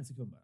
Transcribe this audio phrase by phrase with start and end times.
[0.00, 0.40] En sekund bara.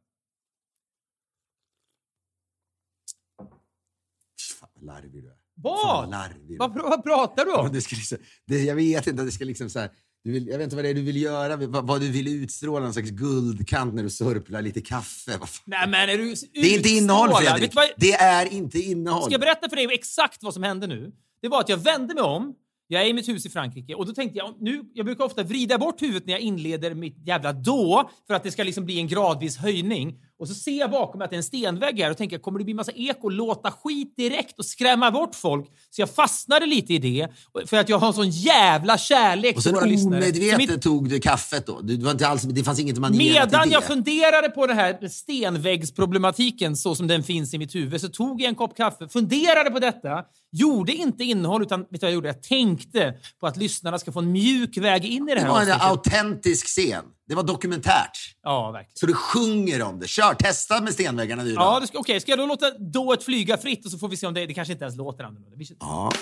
[4.61, 5.35] Fan vad larvig du är.
[5.55, 6.11] Vad?
[6.11, 7.73] larvig du Vad, vad pratar du om?
[7.73, 9.91] Det ska liksom, det, jag vet inte, det ska liksom så här,
[10.25, 12.29] du vill, jag vet inte vad det är du vill göra, vad, vad du vill
[12.43, 15.39] utstråla, någon slags guldkant när du sörplar lite kaffe.
[15.65, 17.35] Nej, men är du Det är inte innehåll?
[17.35, 17.71] Fredrik.
[17.71, 19.23] Du vad- Det är inte innehåll.
[19.23, 21.13] Ska jag berätta för dig exakt vad som hände nu?
[21.43, 22.55] Det var att jag vände mig om.
[22.89, 25.43] Jag är i mitt hus i Frankrike och då tänkte jag, nu, jag brukar ofta
[25.43, 28.99] vrida bort huvudet när jag inleder mitt jävla då för att det ska liksom bli
[28.99, 30.19] en gradvis höjning.
[30.39, 32.59] Och så ser jag bakom mig att det är en stenvägg här och tänker, kommer
[32.59, 35.67] det bli massa eko, låta skit direkt och skrämma bort folk?
[35.91, 37.29] Så jag fastnade lite i det
[37.67, 40.23] för att jag har en sån jävla kärlek Och till sen våra lyssnare.
[40.23, 41.81] Så omedvetet mitt- tog du kaffet då?
[41.81, 43.75] Du, det, var inte alls, det fanns inget manierat Medan det.
[43.75, 48.41] jag funderade på den här stenväggsproblematiken så som den finns i mitt huvud så tog
[48.41, 52.29] jag en kopp kaffe, funderade på detta, gjorde inte innehåll utan vet du jag gjorde?
[52.29, 55.49] Jag tänkte på att lyssnarna ska få en mjuk väg in i det det här
[55.49, 57.05] var en autentisk scen.
[57.29, 58.19] Det var dokumentärt.
[58.43, 58.93] Ja, verkligen.
[58.97, 60.09] Så du sjunger om det.
[60.09, 61.61] Kör, testa med stenväggarna nu då.
[61.61, 64.35] Ja, okej, ska jag då låta dået flyga fritt och så får vi se om
[64.35, 65.57] det, det kanske inte ens låter annorlunda.
[65.57, 66.13] Vi- Ja.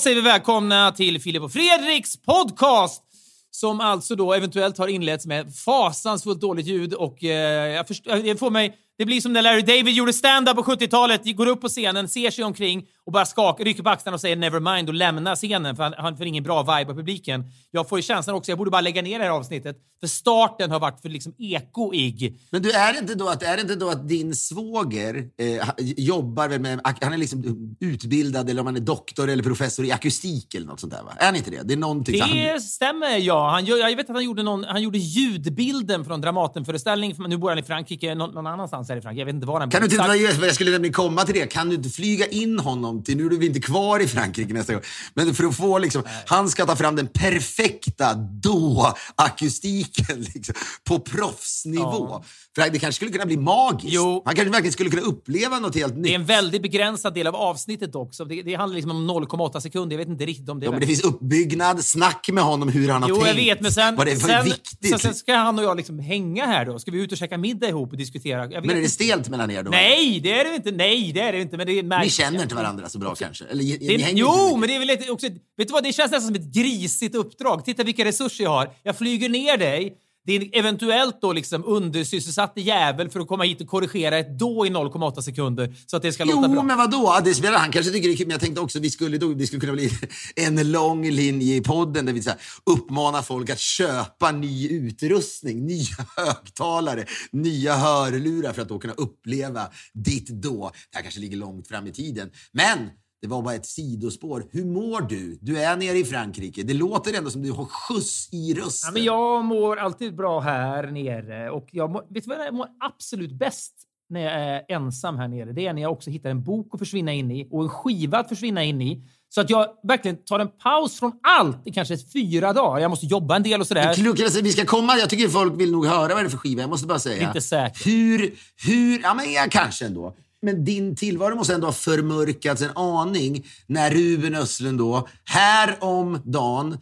[0.00, 3.02] Säger vi välkomna till Filip och Fredriks podcast
[3.50, 8.36] som alltså då eventuellt har inletts med fasansfullt dåligt ljud och eh, jag först- det
[8.38, 8.76] får mig...
[8.98, 12.30] Det blir som när Larry David gjorde stand-up på 70-talet, går upp på scenen, ser
[12.30, 15.82] sig omkring och bara skakar, rycker på axlarna och säger “nevermind” och lämnar scenen för
[15.82, 17.44] han, han får ingen bra vibe av publiken.
[17.70, 20.70] Jag får ju känslan också, jag borde bara lägga ner det här avsnittet, för starten
[20.70, 22.38] har varit för liksom ekoig.
[22.50, 25.68] Men du, är det inte då att, är det inte då att din svåger eh,
[25.78, 26.80] jobbar väl med...
[27.00, 27.44] Han är liksom
[27.80, 31.12] utbildad eller om han är doktor eller professor i akustik eller något sånt där va?
[31.18, 31.62] Är han inte det?
[31.62, 32.18] Det är någonting...
[32.18, 33.50] så han, Det stämmer, ja.
[33.50, 37.14] Han, jag vet att han gjorde, någon, han gjorde ljudbilden från Dramatenföreställning.
[37.18, 39.20] Nu bor han i Frankrike, någon, någon annanstans här i Frankrike.
[39.20, 41.46] Jag vet inte var han kan du inte, jag skulle nämligen komma till det.
[41.46, 43.16] Kan du inte flyga in honom till...
[43.16, 44.82] Nu är du inte kvar i Frankrike nästa gång.
[45.14, 46.02] Men för att få liksom...
[46.26, 52.06] Han ska ta fram den perfekta då-akustiken liksom, på proffsnivå.
[52.10, 52.24] Ja.
[52.54, 53.94] För det kanske skulle kunna bli magiskt.
[53.94, 54.22] Jo.
[54.24, 56.04] Han kanske verkligen skulle kunna uppleva något helt nytt.
[56.04, 58.24] Det är en väldigt begränsad del av avsnittet också.
[58.24, 59.94] Det, det handlar liksom om 0,8 sekunder.
[59.94, 62.88] Jag vet inte riktigt om det Ja, men det finns uppbyggnad, snack med honom hur
[62.88, 63.28] han har Jo, tänkt.
[63.28, 65.00] jag vet, men sen, vad det är sen, viktigt.
[65.00, 66.78] sen, ska han och jag liksom hänga här då.
[66.78, 68.46] Ska vi ut och käka middag ihop och diskutera?
[68.48, 69.70] Men är det stelt mellan er då?
[69.70, 70.70] Nej, det är det inte.
[70.70, 71.56] Nej, det är det inte.
[71.56, 73.44] Men det är märk- Ni känner inte varandra så bra kanske?
[73.44, 75.26] Eller, Det, så jo, men det är väl ett, också...
[75.26, 75.84] Vet du vad?
[75.84, 77.64] Det känns nästan som ett grisigt uppdrag.
[77.64, 78.70] Titta vilka resurser jag har.
[78.82, 79.96] Jag flyger ner dig,
[80.26, 84.70] din eventuellt då liksom undersysselsatte jävel för att komma hit och korrigera ett då i
[84.70, 86.62] 0,8 sekunder så att det ska låta Jo, bra.
[86.62, 87.20] men vadå?
[87.24, 89.34] Det spelar, han kanske tycker det är kul, men jag tänkte också vi skulle, då,
[89.34, 89.90] det skulle kunna bli
[90.36, 95.66] en lång linje i podden där vi så här, uppmanar folk att köpa ny utrustning,
[95.66, 100.70] nya högtalare, nya hörlurar för att då kunna uppleva ditt då.
[100.90, 102.30] Det här kanske ligger långt fram i tiden.
[102.52, 102.78] Men
[103.22, 104.44] det var bara ett sidospår.
[104.50, 105.38] Hur mår du?
[105.40, 106.62] Du är nere i Frankrike.
[106.62, 108.88] Det låter ändå som du har skjuts i rösten.
[108.88, 112.54] Ja, men jag mår alltid bra här nere och jag mår, vet du vad jag
[112.54, 113.74] mår absolut bäst
[114.08, 115.52] när jag är ensam här nere?
[115.52, 118.18] Det är när jag också hittar en bok att försvinna in i och en skiva
[118.18, 119.02] att försvinna in i.
[119.28, 122.80] Så att jag verkligen tar en paus från allt i kanske fyra dagar.
[122.80, 124.42] Jag måste jobba en del och sådär.
[124.42, 126.60] Vi ska komma, jag tycker folk vill nog höra vad det är för skiva.
[126.60, 127.26] Jag måste bara säga.
[127.26, 127.84] Inte säker.
[127.84, 128.34] Hur,
[128.66, 130.16] hur, ja men ja, kanske ändå.
[130.42, 136.18] Men din tillvaro måste ändå ha förmörkats en aning när Ruben Östlund då, här om
[136.24, 136.78] dagen,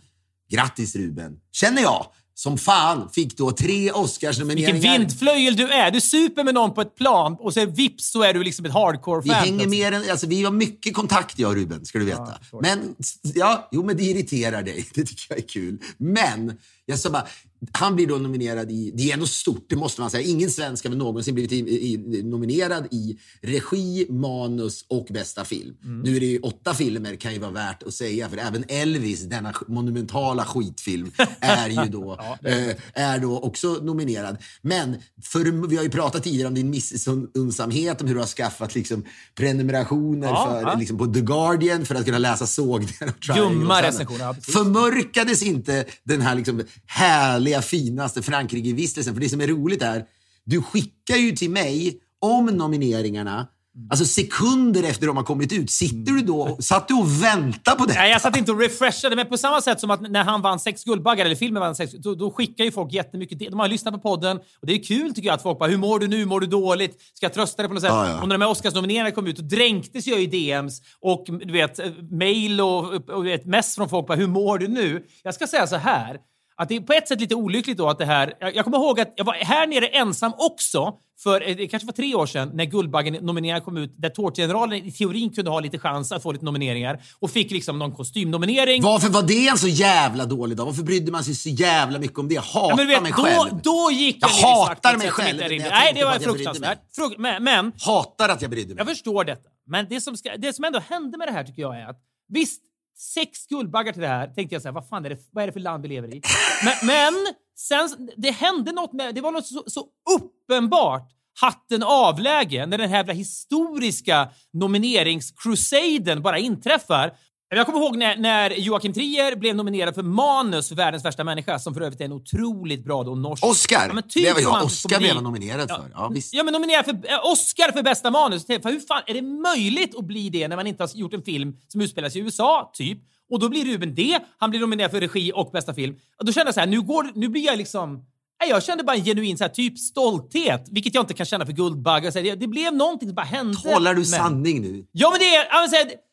[0.50, 4.72] grattis Ruben, känner jag, som fan fick då tre Oscarsnomineringar.
[4.72, 5.90] Vilken vindflöjel du är!
[5.90, 8.70] Du super med någon på ett plan och så vips så är du liksom ett
[8.70, 9.34] Vi hardcore-fan.
[9.34, 9.70] hänger plötsligt.
[9.70, 12.38] mer än, alltså vi har mycket kontakt jag och Ruben, ska du veta.
[12.40, 12.60] förstår.
[12.62, 14.88] men, ja, jo men det irriterar dig.
[14.94, 15.78] Det tycker jag är kul.
[15.96, 16.52] Men,
[16.87, 17.26] jag sa bara,
[17.72, 20.28] han blir då nominerad i, det är ändå stort, det måste man säga.
[20.28, 25.76] Ingen svensk har väl någonsin blivit i, i, nominerad i regi, manus och bästa film.
[25.84, 26.00] Mm.
[26.00, 29.22] Nu är det ju åtta filmer kan ju vara värt att säga, för även Elvis,
[29.22, 31.10] denna monumentala skitfilm,
[31.40, 34.37] är ju då, eh, är då också nominerad.
[34.62, 38.75] Men för, vi har ju pratat tidigare om din missunnsamhet, om hur du har skaffat
[38.75, 40.75] liksom, prenumerationer Ja, för, ja.
[40.75, 44.34] Liksom, på The Guardian för att kunna läsa sågningar Ljumma recensioner, ja.
[44.34, 49.14] Förmörkades inte den här liksom härliga, finaste Frankrike-vistelsen?
[49.14, 50.04] För det som är roligt är,
[50.44, 53.46] du skickar ju till mig om nomineringarna
[53.90, 55.70] Alltså sekunder efter de har kommit ut.
[55.70, 57.94] Sitter du då, satt du och väntade på det?
[57.94, 60.60] Nej, jag satt inte och refreshade, men på samma sätt som att när han vann
[60.60, 63.38] sex Guldbaggar, eller filmen vann sex, då, då skickar ju folk jättemycket.
[63.38, 65.76] De har lyssnat på podden och det är kul tycker jag att folk bara “Hur
[65.76, 66.26] mår du nu?
[66.26, 67.00] Mår du dåligt?
[67.14, 68.22] Ska jag trösta dig på något sätt?” Ja, ja.
[68.22, 71.78] Och när de här Oscarsnomineringarna kom ut, då dränktes jag i DMs och du vet,
[71.78, 75.46] eh, mail och, och ett mess från folk bara “Hur mår du nu?” Jag ska
[75.46, 76.16] säga så här,
[76.58, 78.34] att det är på ett sätt lite olyckligt då att det här...
[78.40, 81.87] Jag, jag kommer ihåg att jag var här nere ensam också för, eh, det kanske
[81.87, 85.78] var tre år sedan, när Guldbaggen-nomineringarna kom ut, där Tårtgeneralen i teorin kunde ha lite
[85.78, 88.82] chans att få lite nomineringar och fick liksom någon kostymnominering.
[88.82, 90.66] Varför var det en så jävla dålig dag?
[90.66, 92.34] Varför brydde man sig så jävla mycket om det?
[92.34, 93.60] Jag hatar Ja, men vet, mig då, själv.
[93.62, 96.78] då gick Jag hatar mig själv Nej, det var fruktansvärt.
[96.96, 98.76] Fruk men, men Hatar att jag brydde mig.
[98.78, 99.49] jag förstår detta.
[99.66, 101.99] Men det som, ska, det som ändå hände med det här tycker jag är att
[102.28, 102.62] visst,
[102.98, 105.46] sex Guldbaggar till det här tänkte jag så här, vad fan är det, vad är
[105.46, 106.22] det för land vi lever i?
[106.64, 107.14] Men, men
[107.56, 109.86] sen, det hände något med, det var något så, så
[110.16, 117.12] uppenbart hatten avläge när den här jävla historiska nomineringscrusaden bara inträffar.
[117.50, 121.58] Jag kommer ihåg när, när Joakim Trier blev nominerad för manus för Världens värsta människa,
[121.58, 123.44] som för övrigt är en otroligt bra då norsk...
[123.44, 123.84] Oscar!
[123.88, 124.64] Ja, men typ det var jag.
[124.64, 125.90] Oscar blev han nominerad för.
[125.94, 126.34] Ja, visst.
[126.34, 128.46] Ja, men nominerad för eh, Oscar för bästa manus.
[128.46, 131.22] För hur fan är det möjligt att bli det när man inte har gjort en
[131.22, 132.98] film som utspelas i USA, typ?
[133.30, 134.20] Och då blir Ruben det.
[134.38, 135.96] Han blir nominerad för regi och bästa film.
[136.18, 138.04] Och då kände jag så här, nu, går, nu blir jag liksom...
[138.48, 141.52] Jag kände bara en genuin så här, typ stolthet, vilket jag inte kan känna för
[141.52, 143.56] här, Det, det blev någonting som bara hände.
[143.58, 144.86] Talar du Men- sanning nu?
[144.92, 146.07] Ja, men det är...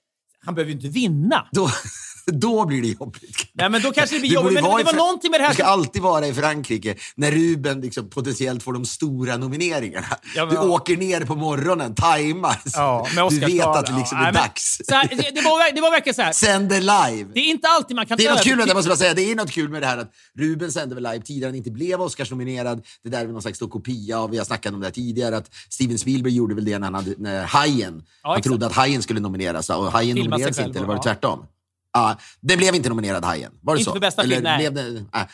[0.45, 1.47] Han behöver ju inte vinna.
[1.51, 1.69] Då,
[2.31, 3.48] då blir det jobbigt.
[3.54, 4.54] Nej, men då kanske det blir jobbigt.
[4.54, 7.81] Men det var någonting med det här Du ska alltid vara i Frankrike när Ruben
[7.81, 10.07] liksom potentiellt får de stora nomineringarna.
[10.36, 12.62] Ja, men- du åker ner på morgonen, tajmar.
[12.74, 14.81] Ja, du vet att det liksom Ja, är dags.
[14.83, 16.31] Så här, det, det, var, det var verkligen så här.
[16.31, 17.31] Sänder live.
[17.33, 19.13] Det är inte alltid man kan Det är något kul med det, måste jag säga.
[19.13, 21.71] Det är något kul med det här att Ruben sände väl live tidigare, han inte
[21.71, 22.86] blev Oscarsnominerad.
[23.04, 25.51] Det där är någon slags kopia av, vi har snackat om det här tidigare, att
[25.69, 28.48] Steven Spielberg gjorde väl det när han hade, när Hajen, han exakt.
[28.48, 31.04] trodde att Hajen skulle nomineras och Hajen nominerades inte, eller var det ja.
[31.04, 31.45] tvärtom?
[31.95, 33.51] Ja, det blev inte nominerad Hajen.
[33.62, 33.94] Var det Inte så?
[33.94, 34.57] för bästa nej.
[34.57, 35.27] Blev det, nej.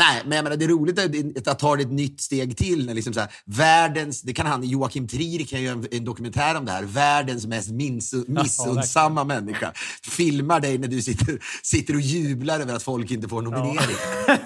[0.00, 2.86] Nej, men jag menar, det är roligt att, att ta det ett nytt steg till.
[2.86, 6.54] När liksom så här, världens, det kan han, Joakim Trier kan göra en, en dokumentär
[6.54, 6.82] om det här.
[6.82, 9.72] Världens mest minns- missundsamma människa.
[10.02, 13.96] Filmar dig när du sitter, sitter och jublar över att folk inte får nominering.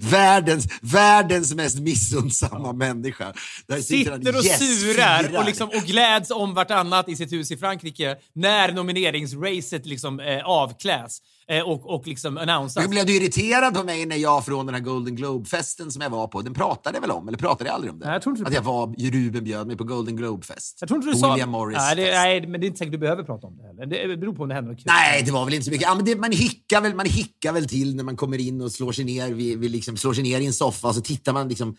[0.10, 3.32] Världens, världens mest missundsamma människa.
[3.66, 5.38] Där sitter, han, Sitter och yes, surar firar.
[5.38, 10.44] och, liksom, och gläds om vartannat i sitt hus i Frankrike när nomineringsracet liksom, eh,
[10.44, 11.20] avkläs
[11.66, 12.82] och, och liksom annonsas.
[12.82, 16.10] Men blev du irriterad på mig när jag från den här Golden Globe-festen som jag
[16.10, 17.28] var på, den pratade jag väl om?
[17.28, 18.06] Eller pratade jag aldrig om det?
[18.06, 20.76] Nej, jag tror inte du att jag var, Ruben bjöd mig på Golden Globe-fest.
[20.80, 21.32] Jag tror inte du På sa...
[21.32, 23.62] William Morris nej, det, nej, men det är inte säkert du behöver prata om det
[23.66, 24.08] heller.
[24.08, 24.86] Det beror på om det händer något kul.
[24.86, 25.86] Nej, det var väl inte så mycket.
[25.86, 28.72] Ja, men det, man, hickar väl, man hickar väl till när man kommer in och
[28.72, 31.32] slår sig ner, vid, vid liksom, slår sig ner i en soffa och så tittar
[31.32, 31.76] man liksom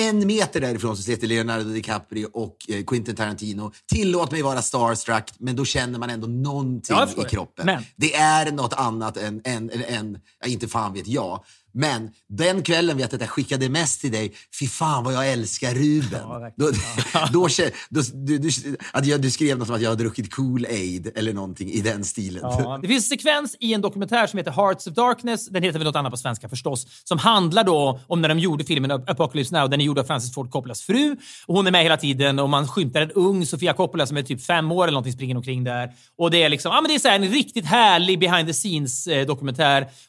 [0.00, 3.72] en meter därifrån så sitter Leonardo DiCaprio och eh, Quentin Tarantino.
[3.92, 7.66] Tillåt mig vara starstruck, men då känner man ändå någonting i kroppen.
[7.66, 11.44] Men- Det är något annat än, än, än, än inte fan vet jag.
[11.74, 14.32] Men den kvällen vet jag att jag skickade mest till dig.
[14.60, 16.20] Fy fan vad jag älskar Ruben.
[16.22, 16.70] Ja, då,
[17.32, 17.48] då,
[17.90, 21.32] då, du, du, att jag, du skrev något som att jag har druckit Kool-Aid eller
[21.32, 22.40] någonting i den stilen.
[22.42, 22.78] Ja.
[22.82, 25.86] Det finns en sekvens i en dokumentär som heter Hearts of Darkness, den heter väl
[25.86, 29.70] något annat på svenska förstås, som handlar då om när de gjorde filmen Apocalypse Now.
[29.70, 31.16] Den är gjord av Francis Ford Coppolas fru.
[31.46, 34.22] Och hon är med hela tiden och man skymtar en ung Sofia Coppola som är
[34.22, 35.92] typ fem år eller någonting springer omkring där.
[36.18, 39.06] Och det är liksom, ja men det är så en riktigt härlig behind the scenes
[39.06, 39.24] eh.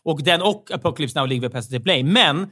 [0.03, 2.03] Och den och Apocalypse Now ligger på SVT Play.
[2.03, 2.47] Men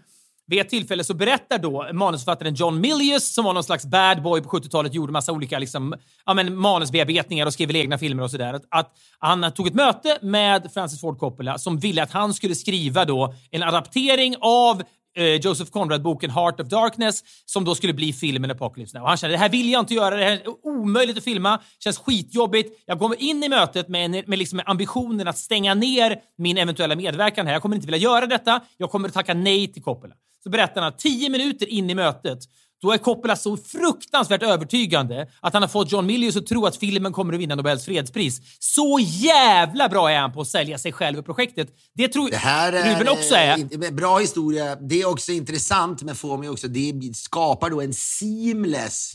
[0.48, 4.42] vid ett tillfälle så berättar då manusförfattaren John Milius, som var någon slags bad boy
[4.42, 5.96] på 70-talet, gjorde massa olika liksom,
[6.26, 8.54] ja, men manusbearbetningar och skrev egna filmer och sådär.
[8.54, 12.56] Att, att han tog ett möte med Francis Ford Coppola som ville att han skulle
[12.56, 14.84] skriva då en adaptering av
[15.16, 19.04] eh, Joseph Conrad-boken Heart of Darkness som då skulle bli filmen Apocalypse Now.
[19.04, 21.60] Och han kände det här vill jag inte göra, det här är omöjligt att filma,
[21.80, 22.84] känns skitjobbigt.
[22.86, 27.48] Jag kommer in i mötet med, med liksom ambitionen att stänga ner min eventuella medverkan
[27.48, 27.54] här.
[27.54, 28.62] Jag kommer inte vilja göra detta.
[28.78, 30.16] Jag kommer att tacka nej till Coppola.
[30.44, 32.40] Så berättar han att tio minuter in i mötet
[32.84, 36.76] då är Coppola så fruktansvärt övertygande att han har fått John Milius att tro att
[36.76, 38.42] filmen kommer att vinna Nobels fredspris.
[38.60, 41.70] Så jävla bra är han på att sälja sig själv i projektet.
[41.94, 43.84] Det tror Det här är Ruben också är.
[43.86, 44.76] eh, bra historia.
[44.76, 49.14] Det är också intressant, men får mig också, det skapar då en seamless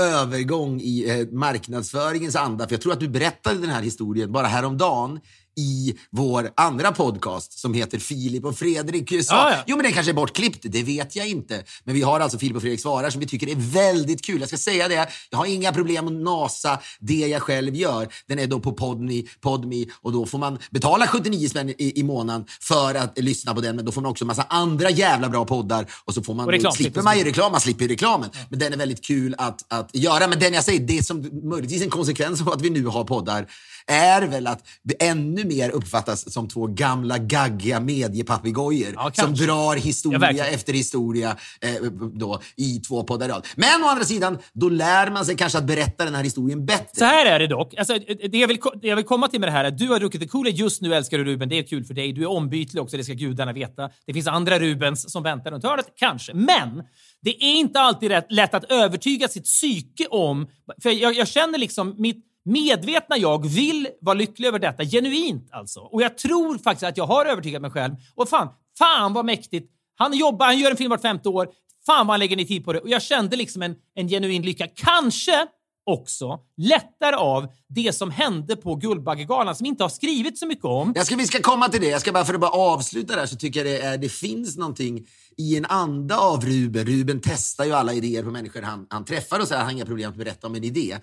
[0.00, 2.66] övergång i eh, marknadsföringens anda.
[2.66, 5.20] För jag tror att du berättade den här historien bara häromdagen
[5.58, 9.64] i vår andra podcast som heter Filip och Fredrik sa, Ja, ja.
[9.66, 11.64] jo men den kanske är bortklippt, det vet jag inte.
[11.84, 14.40] Men vi har alltså Filip och Fredrik svarar som vi tycker är väldigt kul.
[14.40, 18.08] Jag ska säga det, jag har inga problem att nasa det jag själv gör.
[18.26, 22.02] Den är då på Podme, Podme och då får man betala 79 spänn i, i
[22.02, 23.76] månaden för att lyssna på den.
[23.76, 26.52] Men då får man också massa andra jävla bra poddar och så får man, Och
[26.52, 28.30] reklam, slipper man ju reklam, man slipper reklamen.
[28.50, 30.28] Men den är väldigt kul att, att göra.
[30.28, 33.46] Men den jag säger, det som möjligtvis en konsekvens av att vi nu har poddar
[33.86, 34.62] är väl att
[34.98, 40.54] ännu mer uppfattas som två gamla gaggiga mediepapegojor Ja, som drar Ja, historia verkligen.
[40.54, 43.46] efter historia eh, då, i två poddar rad.
[43.56, 46.88] Men å andra sidan, då lär man sig kanske att berätta den här historien bättre.
[46.92, 47.74] Så här är det dock.
[47.74, 47.98] Alltså,
[48.30, 49.98] det, jag vill, det jag vill komma till med det här är att du har
[49.98, 50.54] druckit the Kool-Aid.
[50.54, 51.48] Just nu älskar du Ruben.
[51.48, 52.12] Det är kul för dig.
[52.12, 53.90] Du är ombytlig också, det ska gudarna veta.
[54.06, 56.34] Det finns andra Rubens som väntar runt hörnet, kanske.
[56.34, 56.82] Men
[57.22, 60.46] det är inte alltid rätt, lätt att övertyga sitt psyke om...
[60.82, 64.84] För jag, jag känner liksom mitt medvetna jag vill vara lycklig över detta.
[64.84, 65.80] Genuint alltså.
[65.80, 67.94] Och jag tror faktiskt att jag har övertygat mig själv.
[68.14, 69.70] Och fan, fan vad mäktigt.
[69.96, 71.48] Han jobbar, han gör en film vart femte år.
[71.86, 72.80] Fan vad han lägger ner tid på det.
[72.80, 74.66] Och jag kände liksom en, en genuin lycka.
[74.74, 75.46] Kanske
[75.88, 80.92] också lättare av det som hände på Guldbaggegalan som inte har skrivit så mycket om.
[80.96, 81.88] Jag ska, vi ska komma till det.
[81.88, 84.56] Jag ska bara för att bara avsluta där så tycker jag det, är, det finns
[84.56, 86.86] någonting i en anda av Ruben.
[86.86, 89.72] Ruben testar ju alla idéer på människor han, han träffar och så här, han har
[89.72, 90.98] inga problem att berätta om en idé.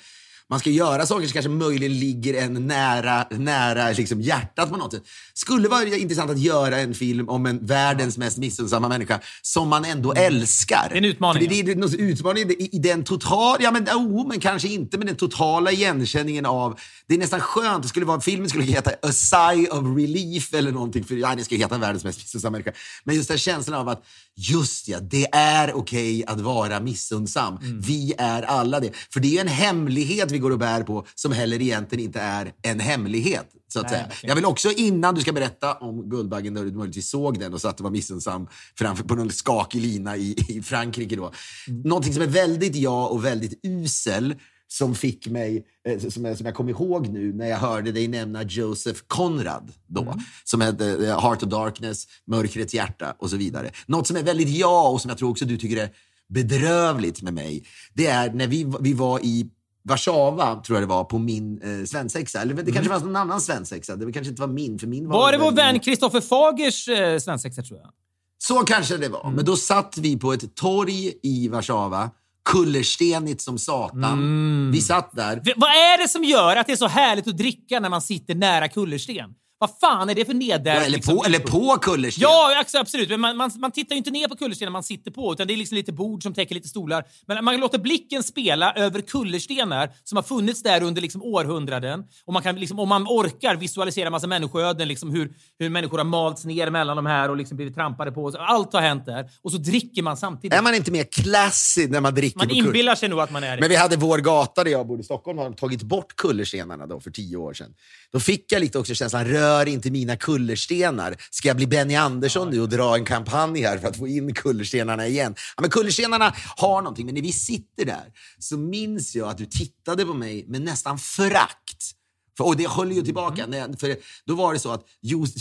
[0.50, 4.94] Man ska göra saker som kanske möjligen ligger en nära, nära liksom hjärtat på något
[4.94, 5.04] sätt.
[5.34, 9.86] Skulle vara intressant att göra en film om en världens mest missunnsamma människa som man
[9.86, 10.88] ändå älskar.
[10.90, 13.84] Det är en utmaning, För det, är någon utmaning i, i den totala, ja men,
[13.84, 18.06] oh, men kanske inte, men den totala igenkänningen av, det är nästan skönt, det skulle
[18.06, 21.78] vara, filmen skulle heta A Sigh of Relief eller någonting, för ja, den skulle heta
[21.78, 22.72] Världens mest missunnsamma människa.
[23.04, 24.04] Men just den känslan av att,
[24.36, 27.58] just ja, det är okej att vara missunnsam.
[27.58, 27.82] Mm.
[27.82, 28.92] Vi är alla det.
[29.14, 32.54] För det är en hemlighet vi går och bär på som heller egentligen inte är
[32.62, 33.48] en hemlighet.
[33.68, 34.30] Så att Nej, säga.
[34.30, 37.62] Jag vill också innan du ska berätta om Guldbaggen där du möjligtvis såg den och
[37.62, 41.16] satt och var missunnsam framför, på någon skakig lina i, i Frankrike.
[41.16, 41.32] Då.
[41.68, 41.82] Mm.
[41.82, 44.36] Någonting som är väldigt jag och väldigt usel
[44.68, 48.08] som fick mig, eh, som, jag, som jag kom ihåg nu när jag hörde dig
[48.08, 50.20] nämna Joseph Conrad då, Mm.
[50.44, 53.72] som hette eh, Heart of Darkness, Mörkrets hjärta och så vidare.
[53.86, 55.90] Något som är väldigt jag och som jag tror också du tycker är
[56.30, 57.64] bedrövligt med mig,
[57.94, 59.50] det är när vi, vi var i
[59.88, 62.42] Warszawa, tror jag det var, på min eh, svensexa.
[62.42, 63.96] Eller det kanske fanns någon annan svensexa.
[63.96, 65.16] Det kanske inte var min, för min var...
[65.16, 65.22] Mm.
[65.22, 67.90] Var det vår vän Kristoffer Fagers eh, svensexa tror jag?
[68.38, 69.24] Så kanske det var.
[69.24, 69.36] Mm.
[69.36, 72.10] Men då satt vi på ett torg i Warszawa,
[72.46, 74.04] kullerstenigt som satan.
[74.04, 74.72] Mm.
[74.72, 75.42] Vi satt där.
[75.56, 78.36] Vad är det som gör att det är så härligt att dricka när man sitter
[78.36, 79.30] nära kullersten?
[79.66, 80.76] Vad fan är det för nedär...
[80.76, 82.22] eller, liksom, på, eller på kullersten.
[82.22, 83.10] Ja, absolut.
[83.10, 85.54] Men man, man, man tittar ju inte ner på kullerstenen man sitter på, utan det
[85.54, 87.04] är liksom lite bord som täcker lite stolar.
[87.28, 92.04] Men man låter blicken spela över kullerstenar som har funnits där under liksom århundraden.
[92.26, 96.06] Och man kan, liksom, om man orkar visualisera massa människoöden, liksom hur, hur människor har
[96.06, 98.32] malts ner mellan de här och liksom blivit trampade på.
[98.40, 99.30] Allt har hänt där.
[99.42, 100.58] Och så dricker man samtidigt.
[100.58, 103.56] Är man inte mer classy när man dricker Man inbillar sig nog att man är
[103.56, 103.62] det.
[103.62, 107.00] Men vi hade vår gata där jag bodde i Stockholm har tagit bort kullerstenarna då
[107.00, 107.74] för tio år sedan.
[108.12, 109.26] Då fick jag lite också känslan,
[109.60, 111.16] rör inte mina kullerstenar.
[111.32, 114.34] Ska jag bli Benny Andersson nu och dra en kampanj här för att få in
[114.34, 115.36] kullerstenarna igen?
[115.56, 118.06] Ja, men kullerstenarna har någonting, men när vi sitter där
[118.40, 121.92] så minns jag att du tittade på mig med nästan förakt.
[122.38, 123.48] För, och det höll ju tillbaka.
[123.52, 123.96] Jag, för
[124.26, 124.84] då var det så att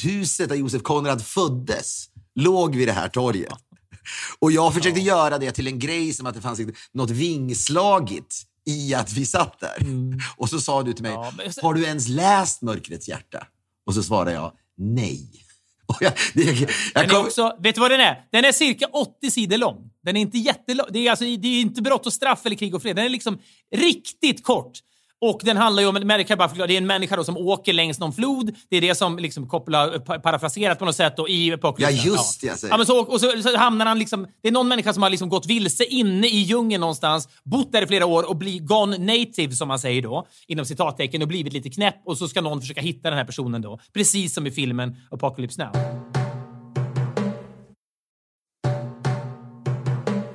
[0.02, 3.52] huset där Josef Konrad föddes låg vid det här torget.
[4.38, 6.61] Och jag försökte göra det till en grej som att det fanns
[6.92, 8.35] något vingslagigt
[8.66, 9.76] i att vi satt där.
[10.37, 13.47] Och så sa du till mig, Ja, men- har du ens läst Mörkrets hjärta?
[13.86, 15.30] Och så svarade jag, nej.
[16.00, 16.12] Jag,
[16.94, 18.24] jag är kom, också, vet du vad den är?
[18.32, 19.90] Den är cirka 80 sidor lång.
[20.02, 20.86] Den är inte jättelång.
[20.90, 22.96] Det är, alltså, det är inte brott och straff eller krig och fred.
[22.96, 23.38] Den är liksom
[23.76, 24.72] riktigt kort.
[25.31, 25.97] Och den handlar ju om,
[26.28, 28.54] jag bara förklara, det är en människa då som åker längs någon flod.
[28.71, 32.09] Det är det som liksom kopplar, pa- parafraserat på något sätt då, i Apocalypse.
[32.09, 32.73] Ja, just det, säger.
[32.75, 35.11] Ja, men så, och så, så hamnar han liksom, det är någon människa som har
[35.11, 38.99] liksom gått vilse inne i djungeln någonstans, bott där i flera år och blir gone
[38.99, 42.61] native som man säger då, inom citattecken, och blivit lite knäpp och så ska någon
[42.61, 43.78] försöka hitta den här personen då.
[43.93, 46.24] Precis som i filmen Apocalypse Now.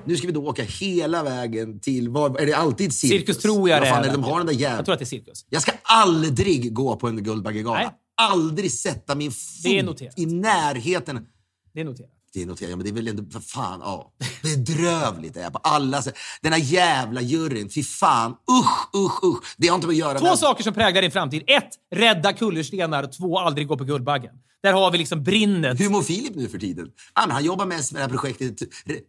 [0.10, 3.20] Nu ska vi då åka hela vägen till, var, är det alltid cirkus?
[3.20, 4.04] Cirkus tror jag det är.
[4.04, 4.76] är de har den där jävla...
[4.78, 5.46] Jag tror att det är cirkus.
[5.50, 7.94] Jag ska aldrig gå på en Guldbaggegala.
[8.22, 10.20] Aldrig sätta min är fot noterat.
[10.20, 11.28] i närheten.
[11.74, 12.10] Det är noterat.
[12.34, 14.14] det noterar jag, men det är väl ändå, för fan, ja.
[14.44, 16.16] Bedrövligt är jag på alla sätt.
[16.42, 18.32] Den här jävla juryn, fy fan.
[18.32, 19.56] Usch, usch, usch.
[19.58, 20.40] Det har inte med att göra Två med...
[20.40, 21.44] saker som präglar din framtid.
[21.48, 23.08] Ett, rädda kullerstenar.
[23.18, 24.36] Två, aldrig gå på Guldbaggen.
[24.64, 25.80] Där har vi liksom brinnet.
[25.80, 26.92] Hur mår Filip nu för tiden?
[27.20, 28.62] Men han jobbar mest med det här projektet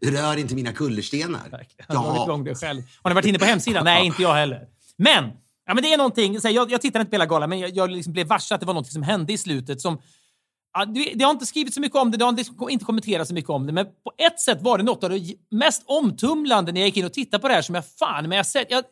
[0.06, 1.66] Rör inte mina kullerstenar.
[1.88, 2.82] Han har igång det själv.
[3.02, 3.84] Har ni varit inne på hemsidan?
[3.84, 4.60] Nej, inte jag heller.
[4.96, 5.24] Men,
[5.66, 6.40] ja, men det är någonting.
[6.40, 8.54] Så här, jag, jag tittade inte på hela galan, men jag, jag liksom blev varse
[8.54, 9.98] att det var något som hände i slutet som
[10.72, 13.28] Ja, det, det har inte skrivit så mycket om det, det har inte, inte kommenterat
[13.28, 16.72] så mycket om det, men på ett sätt var det något av det mest omtumlande
[16.72, 18.70] när jag gick in och tittade på det här som jag fan men jag sett.
[18.70, 18.84] Jag,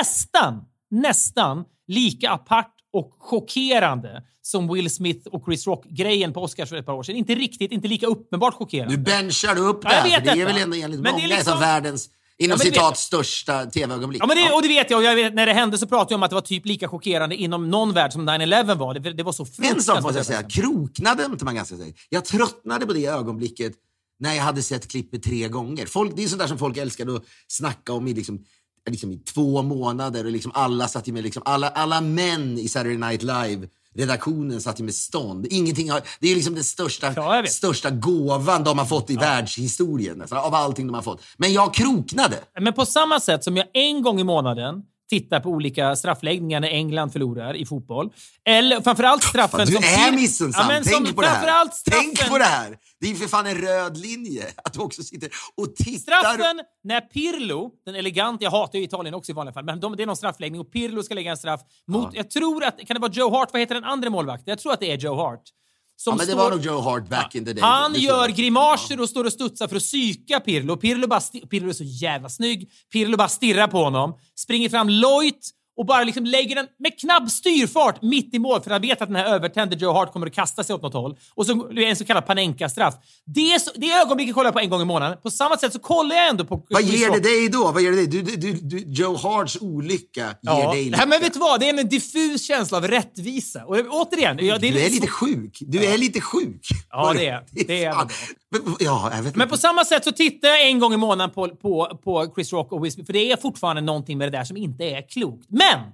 [0.00, 6.76] nästan, nästan lika apart och chockerande som Will Smith och Chris Rock-grejen på Oscars för
[6.76, 7.16] ett par år sedan.
[7.16, 8.96] Inte riktigt, inte lika uppenbart chockerande.
[8.96, 11.08] Nu benchar du upp Ja, det här, för det är väl ändå enligt Men det
[11.20, 14.22] är många liksom- världens, inom Ja, citat, största tv-ögonblick.
[14.22, 14.98] Ja, men det, och det vet jag.
[14.98, 16.88] Och jag vet, när det hände så pratade jag om att det var typ lika
[16.88, 18.94] chockerande inom någon värld som 9-11 var.
[18.94, 19.84] Det, det var så En fruktansvärt.
[19.84, 21.92] sak måste jag säga, kroknade inte man ganska säga.
[22.08, 23.72] Jag tröttnade på det ögonblicket
[24.18, 25.86] när jag hade sett klippet tre gånger.
[25.86, 28.44] Folk, det är sånt där som folk älskade att snacka om i, liksom,
[28.90, 30.24] liksom i två månader.
[30.24, 34.80] Och liksom alla, satt med, liksom, alla, alla män i Saturday Night Live redaktionen satt
[34.80, 35.46] ju med stånd.
[35.50, 40.18] Ingenting har, det är liksom den största, Ja, största gåvan de har fått i världshistorien.
[40.18, 41.22] Nästan, av allting de har fått.
[41.36, 42.36] Men jag kroknade.
[42.60, 44.82] Men på samma sätt som jag en gång i månaden
[45.20, 48.10] tittar på olika straffläggningar när England förlorar i fotboll.
[48.44, 49.84] Eller framförallt straffen Fan, du som...
[49.84, 50.84] är missunnsam.
[50.84, 51.68] som Tänk på det här.
[51.72, 52.76] straffen, Tänk på det här.
[53.00, 56.20] Det är ju för fan en röd linje att du också sitter och tittar.
[56.20, 59.96] Straffen när Pirlo, den eleganta, jag hatar ju Italien också i vanliga fall, men de,
[59.96, 62.94] det är någon straffläggning och Pirlo ska lägga en straff mot, jag tror att, kan
[62.94, 63.48] det vara Joe Hart?
[63.52, 64.52] Vad heter den andra målvakten?
[64.52, 65.42] Jag tror att det är Joe Hart.
[66.06, 67.62] Ja, men det står- var nog Joe Hart back in the day.
[67.62, 70.76] Han gör grimaser och står och studsar för att psyka Pirlo.
[70.76, 71.20] Pirlo, bara
[71.50, 72.70] Pirlo är så jävla snygg.
[72.92, 77.30] Pirlo bara stirrar på honom, springer fram lojt och bara liksom lägger den med knapp
[77.30, 80.34] styrfart mitt i mål för han vet att den här övertände Joe Hart kommer att
[80.34, 81.16] kasta sig åt något håll.
[81.34, 82.94] Och så blir det en så kallad Panenka-straff.
[83.26, 85.18] Det, så, det ögonblicket kollar jag på en gång i månaden.
[85.22, 86.66] På samma sätt så kollar jag ändå på...
[86.70, 87.72] Vad ger det dig då?
[87.72, 88.06] Vad ger det dig?
[88.06, 90.72] Du, du, du, Joe Harts olycka ger Ja.
[90.72, 91.18] dig Nej, men lycka.
[91.20, 91.60] vet du vad?
[91.60, 93.64] Det är en diffus känsla av rättvisa.
[93.64, 95.58] Och återigen, ja, det är Du är så- lite sjuk.
[95.60, 96.66] Du är lite sjuk.
[96.90, 97.94] Ja, det är- det är
[98.50, 101.34] Men, Ja, jag vet Men på samma sätt så tittar jag en gång i månaden
[101.34, 104.38] på, på, på Chris Rock och Will Smith, för det är fortfarande någonting med det
[104.38, 105.46] där som inte är klokt.
[105.48, 105.63] Men!
[105.70, 105.92] Men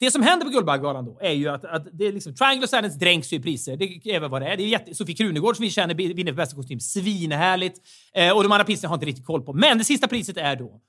[0.00, 2.70] Det som händer på Guldbaggegalan då är ju att, att det är liksom, Triangle of
[2.70, 3.76] Sadness dränks ju i priser.
[3.76, 4.56] Det är väl vad det är.
[4.56, 6.80] Det är jätte, Sofie Krunegård som vi känner vinner för bästa kostym.
[6.80, 7.80] Svinhärligt.
[8.14, 9.52] Eh, och de andra priserna har jag inte riktigt koll på.
[9.52, 10.80] Men det sista priset är då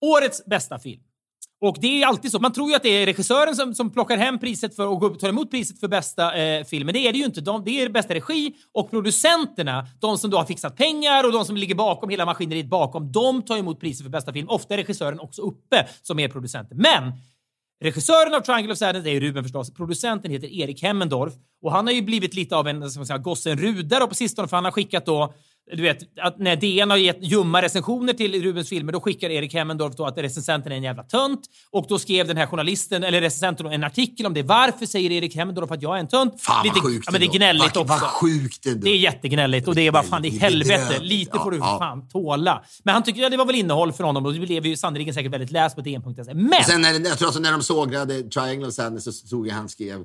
[0.00, 1.02] årets bästa film.
[1.60, 2.38] Och det är alltid så.
[2.38, 5.18] Man tror ju att det är regissören som, som plockar hem priset för och och
[5.18, 6.86] tar emot priset för bästa eh, film.
[6.86, 7.40] Men det är det ju inte.
[7.40, 11.44] De, det är bästa regi och producenterna, de som då har fixat pengar och de
[11.44, 14.48] som ligger bakom hela maskineriet bakom, de tar emot priset för bästa film.
[14.48, 16.78] Ofta är regissören också uppe som är producenten.
[16.78, 17.12] Men
[17.82, 19.74] Regissören av Triangle of Sadness är Ruben förstås.
[19.74, 23.18] Producenten heter Erik Hemmendorf och han har ju blivit lite av en, ska man säga,
[23.18, 25.34] gossen Rudar på sistone för han har skickat då
[25.72, 29.54] du vet, att när DN har gett ljumma recensioner till Rubens filmer, då skickar Erik
[29.54, 31.40] Hemmendorf då att recensenten är en jävla tönt.
[31.70, 34.42] Och då skrev den här journalisten, eller recensenten, en artikel om det.
[34.42, 36.40] Varför säger Erik Hemmendorf att jag är en tönt?
[36.40, 38.00] Fan Lite, vad sjukt ja, men det är gnälligt vad, också.
[38.00, 38.84] Vad sjukt ändå.
[38.84, 40.98] Det är jättegnälligt och det är bara fan i helvete.
[41.00, 41.78] Lite får du ja.
[41.78, 42.64] fan tåla.
[42.84, 45.14] Men han tyckte att det var väl innehåll för honom och det blev ju sannerligen
[45.14, 46.34] säkert väldigt läst på DN.se.
[46.34, 46.46] Men!
[46.46, 49.54] Och Sen när, jag tror att när de sågade Triangle of Sadness så tror jag
[49.54, 50.04] han skrev...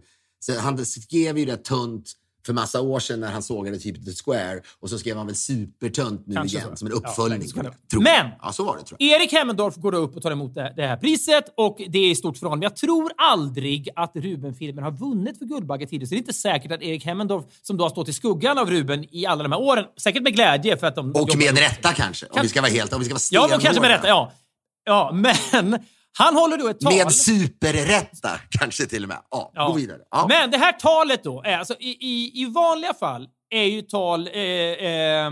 [0.59, 2.13] Han skrev ju det tunt
[2.45, 4.61] för massa år sedan när han sågade typ The Square.
[4.79, 6.75] Och så skrev han väl supertunt nu Kanske igen så.
[6.75, 7.49] som en Ja, uppföljning.
[7.55, 7.73] vara.
[7.91, 8.01] tror.
[8.01, 9.21] Men- Ja, så var det tror jag.
[9.21, 12.37] Erik Hemmendorf går då upp och tar emot det, här priset och det är stort
[12.37, 12.61] för honom.
[12.61, 16.71] Jag tror aldrig att Ruben-filmen har vunnit för Guldbagge tidigare, så det är inte säkert
[16.71, 19.61] att Erik Hemmendorf, som då har stått i skuggan av Ruben i alla de här
[19.61, 21.11] åren, säkert med glädje för att de...
[21.11, 22.25] Och med rätta kanske.
[22.25, 22.93] Om vi ska vara helt...
[22.93, 23.97] Om vi ska vara Ja, och kanske med stenhårda.
[23.97, 24.07] rätta.
[24.07, 24.31] Ja.
[24.85, 25.11] ja,
[25.53, 25.79] men
[26.17, 26.93] han håller då ett tal.
[26.93, 29.17] Med superrätta kanske till och med.
[29.31, 29.67] Ja, Ja.
[29.67, 29.97] gå vidare.
[30.11, 30.25] Ja.
[30.29, 34.27] Men det här talet då, är alltså i, i, i vanliga fall är ju tal,
[34.33, 35.31] eh, eh,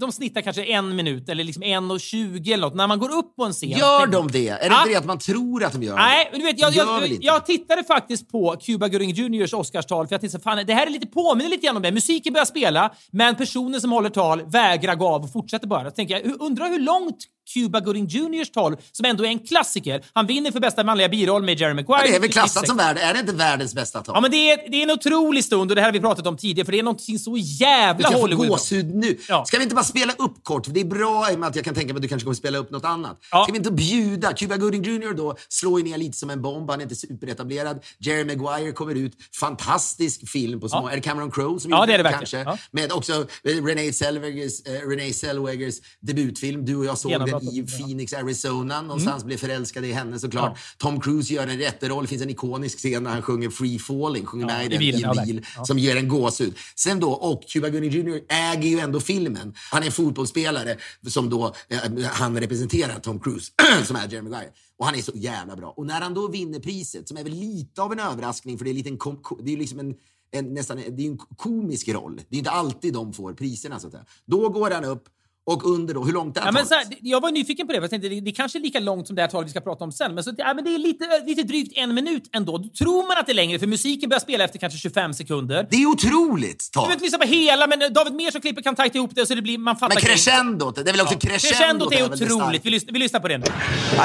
[0.00, 2.74] de snittar kanske en minut eller liksom en och tjugo eller något.
[2.74, 3.70] När man går upp på en scen.
[3.70, 4.48] Gör de det?
[4.48, 6.38] Är det inte det att man tror att de gör Nej, det?
[6.38, 10.20] du vet, jag, jag, jag, jag tittade faktiskt på Cuba Gooding Juniors Oscarstal för jag
[10.20, 11.92] tänkte fan, det här är lite påminner lite grann om det.
[11.92, 15.84] Musiken börjar spela, men personen som håller tal vägrar gå av och fortsätter bara.
[15.90, 17.18] Så tänker jag, undrar hur långt
[17.54, 21.42] Cuba Gooding Juniors tal, som ändå är en klassiker, han vinner för bästa manliga biroll
[21.42, 22.00] med Jerry Maguire.
[22.04, 22.68] Ja, det är väl klassat 96.
[22.68, 22.98] som värld.
[23.00, 24.14] Är det inte världens bästa tal?
[24.16, 26.26] Ja, men det är, det är en otrolig stund och det här har vi pratat
[26.26, 28.48] om tidigare för det är någonting så jävla Du kan få Hollywood.
[28.48, 29.18] gåshud nu.
[29.28, 29.44] Ja.
[29.44, 30.66] Ska vi inte bara spela upp kort?
[30.66, 32.24] För det är bra i och med att jag kan tänka mig att du kanske
[32.24, 33.18] kommer spela upp något annat.
[33.30, 33.42] Ja.
[33.44, 34.32] Ska vi inte bjuda?
[34.32, 36.70] Cuba Gooding Jr då slår ju ner lite som en bomb.
[36.70, 37.84] Han är inte superetablerad.
[37.98, 39.12] Jerry Maguire kommer ut.
[39.40, 40.78] Fantastisk film på små...
[40.84, 40.90] Ja.
[40.90, 42.44] Är det Cameron Crowe som Ja, det är det verkligen.
[42.44, 42.62] kanske?
[42.62, 42.68] Ja.
[42.82, 43.12] Med också
[43.44, 46.64] eh, Renee Zellwegers, eh, Renee Zellwegers debutfilm.
[46.64, 47.31] Du och jag såg Genombrott.
[47.32, 47.66] Men i.
[47.66, 48.82] Phoenix, Arizona.
[48.82, 50.58] Någonstans blev förälskade i henne såklart.
[50.78, 52.04] Tom Cruise gör en jätteroll.
[52.04, 54.78] Det finns en ikonisk scen när han sjunger Free Falling, sjunger Ja, med i den
[54.78, 55.26] bilen, i ja, en där.
[55.26, 55.64] bil, Ja.
[55.64, 56.54] som ger en gåshud.
[56.76, 59.54] Sen då, och Cuba Gooding Jr äger ju ändå filmen.
[59.70, 60.76] Han är en fotbollsspelare
[61.08, 63.52] som då, eh, han representerar Tom Cruise,
[63.84, 64.50] som är Jeremy Maguire.
[64.78, 65.70] Och han är så jävla bra.
[65.76, 68.70] Och när han då vinner priset, som är väl lite av en överraskning, för det
[68.70, 68.98] är, lite en,
[69.42, 69.94] det är liksom en,
[70.30, 72.20] en, nästan, det är en komisk roll.
[72.28, 73.78] Det är inte alltid de får priserna.
[73.80, 74.04] Så att säga.
[74.24, 75.04] Då går han upp
[75.46, 77.78] och under då, hur långt är Ja, men så här, jag var nyfiken på det.
[77.78, 79.60] för Jag tänkte, det, det kanske är lika långt som det här talet vi ska
[79.60, 80.14] prata om sen.
[80.14, 82.58] Men, så, ja, men det är lite, lite drygt en minut ändå.
[82.58, 85.66] Då tror man att det är längre, för musiken börjar spela efter kanske 25 sekunder.
[85.70, 86.80] Det är otroligt Du tal.
[86.82, 89.34] behöver inte lyssna på hela, men David Mer som klipper kan tajta ihop det så
[89.34, 91.92] det blir, man fattar Men crescendot, det är väl också crescendot?
[91.92, 92.66] Crescendot är det otroligt.
[92.66, 93.44] Vi lyssnar, vi lyssnar på det nu.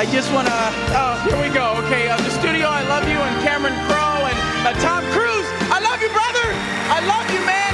[0.04, 0.54] I just want to.
[0.54, 1.66] Oh, here we go.
[1.86, 5.50] Okay, uh, the studio, I love you, and Cameron Crowe and uh, Tom Cruise.
[5.76, 6.48] I love you, brother.
[6.98, 7.67] I love you, man.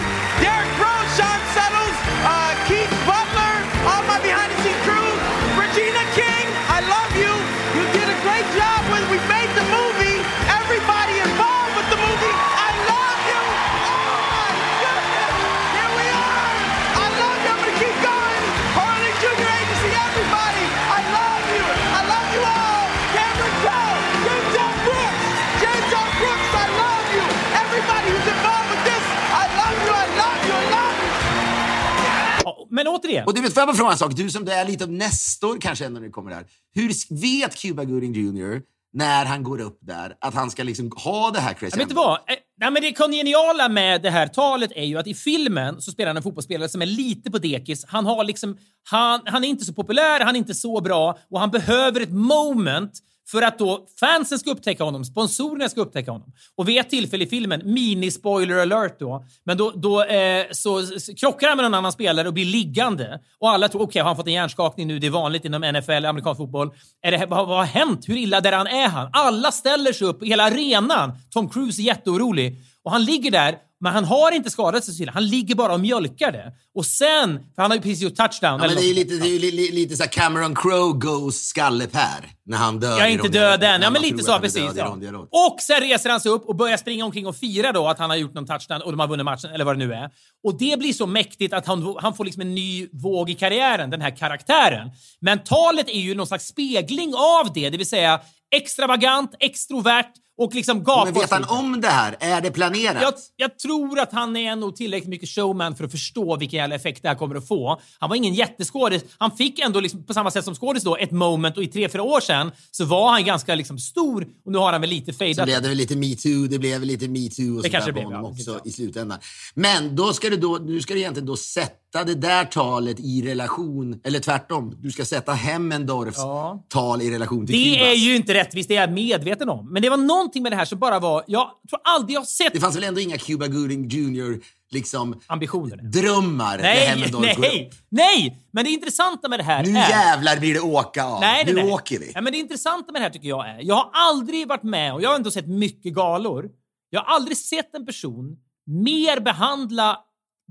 [32.83, 33.25] Men återigen.
[33.27, 34.15] Och du vet, får jag bara fråga en sak?
[34.15, 36.45] Du som är lite av Nestor kanske ändå när det kommer där.
[36.75, 38.61] Hur vet Cuba Gooding Jr.
[38.93, 41.83] när han går upp där att han ska liksom ha det här crescendo?
[41.83, 42.13] vet du vad?
[42.13, 45.91] Eh, Nej, men det kongeniala med det här talet är ju att i filmen så
[45.91, 47.85] spelar han en fotbollsspelare som är lite på dekis.
[47.87, 48.57] Han, har liksom,
[48.89, 52.11] han, han är inte så populär, han är inte så bra och han behöver ett
[52.11, 52.91] moment
[53.31, 56.33] för att då fansen ska upptäcka honom, sponsorerna ska upptäcka honom.
[56.55, 61.15] Och vid ett tillfälle i filmen, mini-spoiler alert då, men då, då eh, så, så
[61.15, 63.19] krockar han med någon annan spelare och blir liggande.
[63.39, 64.99] Och alla tror, okej, har han fått en hjärnskakning nu?
[64.99, 66.71] Det är vanligt inom NFL, amerikansk fotboll.
[67.01, 68.09] Är det, vad, vad har hänt?
[68.09, 69.09] Hur illa däran är han?
[69.13, 71.11] Alla ställer sig upp, hela arenan.
[71.29, 72.61] Tom Cruise är jätteorolig.
[72.83, 75.11] Och han ligger där, men han har inte skadat sig så illa.
[75.11, 76.53] Han ligger bara och mjölkar det.
[76.75, 78.59] Och sen, för han har ju precis gjort touchdown.
[78.61, 81.35] Ja, men det är ju lite, det är li, li, lite så Cameron Crowe goes
[81.35, 82.99] skallepär när han dör.
[82.99, 83.81] Jag är inte död än.
[83.81, 84.39] Ja, men lite så.
[84.39, 84.71] Precis.
[84.75, 84.97] Ja.
[85.31, 88.09] Och sen reser han sig upp och börjar springa omkring och fira då att han
[88.09, 90.09] har gjort någon touchdown och de har vunnit matchen, eller vad det nu är.
[90.43, 93.89] Och det blir så mäktigt att han, han får liksom en ny våg i karriären,
[93.89, 94.91] den här karaktären.
[95.21, 98.19] Men talet är ju någon slags spegling av det, det vill säga
[98.55, 101.11] extravagant, extrovert och liksom Men gapar.
[101.11, 102.15] vet han om det här?
[102.19, 103.01] Är det planerat?
[103.01, 106.75] Jag, jag tror att han är nog tillräckligt mycket showman för att förstå vilken jävla
[106.75, 107.81] effekt det här kommer att få.
[107.99, 109.03] Han var ingen jätteskådis.
[109.17, 111.89] Han fick ändå, liksom, på samma sätt som skådis då, ett moment och i tre,
[111.89, 115.13] fyra år sedan så var han ganska liksom stor och nu har han väl lite
[115.13, 115.45] Så fejdat.
[115.45, 118.05] blev det väl lite metoo, det blev lite metoo och Det sådär kanske på blev,
[118.05, 119.19] honom ja, också i slutändan.
[119.53, 123.21] Men då ska du då, nu ska du egentligen då sätta det där talet i
[123.29, 126.65] relation, eller tvärtom, du ska sätta Hemmendorfs Ja.
[126.69, 127.87] tal i relation till Det Kubas.
[127.87, 129.73] är ju inte rättvist, det är jag medveten om.
[129.73, 131.23] Men det var någonting med det här som bara var...
[131.27, 134.39] Jag tror aldrig jag sett Det fanns väl ändå inga Cuba Gooding Jr.
[134.71, 135.77] liksom ambitioner.
[135.77, 137.73] drömmar när Nej, går nej, upp.
[137.89, 138.37] nej!
[138.51, 139.89] Men det intressanta med det här Nu är...
[139.89, 141.19] jävlar blir det åka av.
[141.21, 141.71] Nej, nej, nu nej.
[141.73, 142.11] åker vi.
[142.15, 144.93] Ja, men det intressanta med det här tycker jag är, jag har aldrig varit med,
[144.93, 146.49] och jag har ändå sett mycket galor,
[146.89, 149.97] jag har aldrig sett en person mer behandla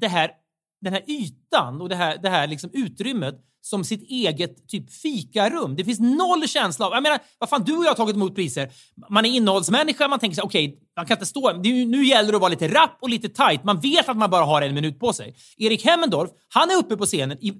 [0.01, 0.31] det här,
[0.83, 5.77] den här ytan och det här, det här liksom utrymmet som sitt eget typ fikarum.
[5.77, 6.93] Det finns noll känsla av...
[6.93, 8.71] Jag menar, vad fan, du och jag har tagit emot priser.
[9.11, 11.53] Man är innehållsmänniska, man tänker så okej, okay, man kan inte stå...
[11.53, 13.65] det Nu gäller det att vara lite rapp och lite tight.
[13.65, 15.35] Man vet att man bara har en minut på sig.
[15.57, 17.53] Erik Hemmendorf, han är uppe på scenen i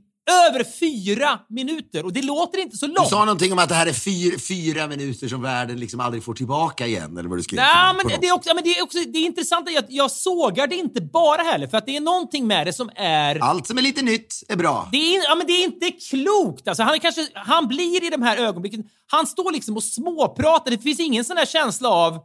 [0.49, 3.09] över fyra minuter och det låter inte så Du långt.
[3.09, 6.35] sa någonting om att det här är fyra, fyra minuter som världen liksom aldrig får
[6.35, 7.57] tillbaka igen, eller vad du skrev.
[7.61, 10.11] Nej, men det är också, men det är också det är intressant att jag, jag
[10.11, 13.39] sågar det inte bara heller, för att det är någonting med det som är...
[13.39, 14.89] Allt som är lite nytt är bra.
[14.93, 16.69] Det är, ja, men det är inte klokt.
[16.69, 18.85] Alltså, han, kanske, han blir i de här ögonblicken...
[19.07, 20.71] Han står liksom och småpratar.
[20.71, 22.19] Det finns ingen sån där känsla av...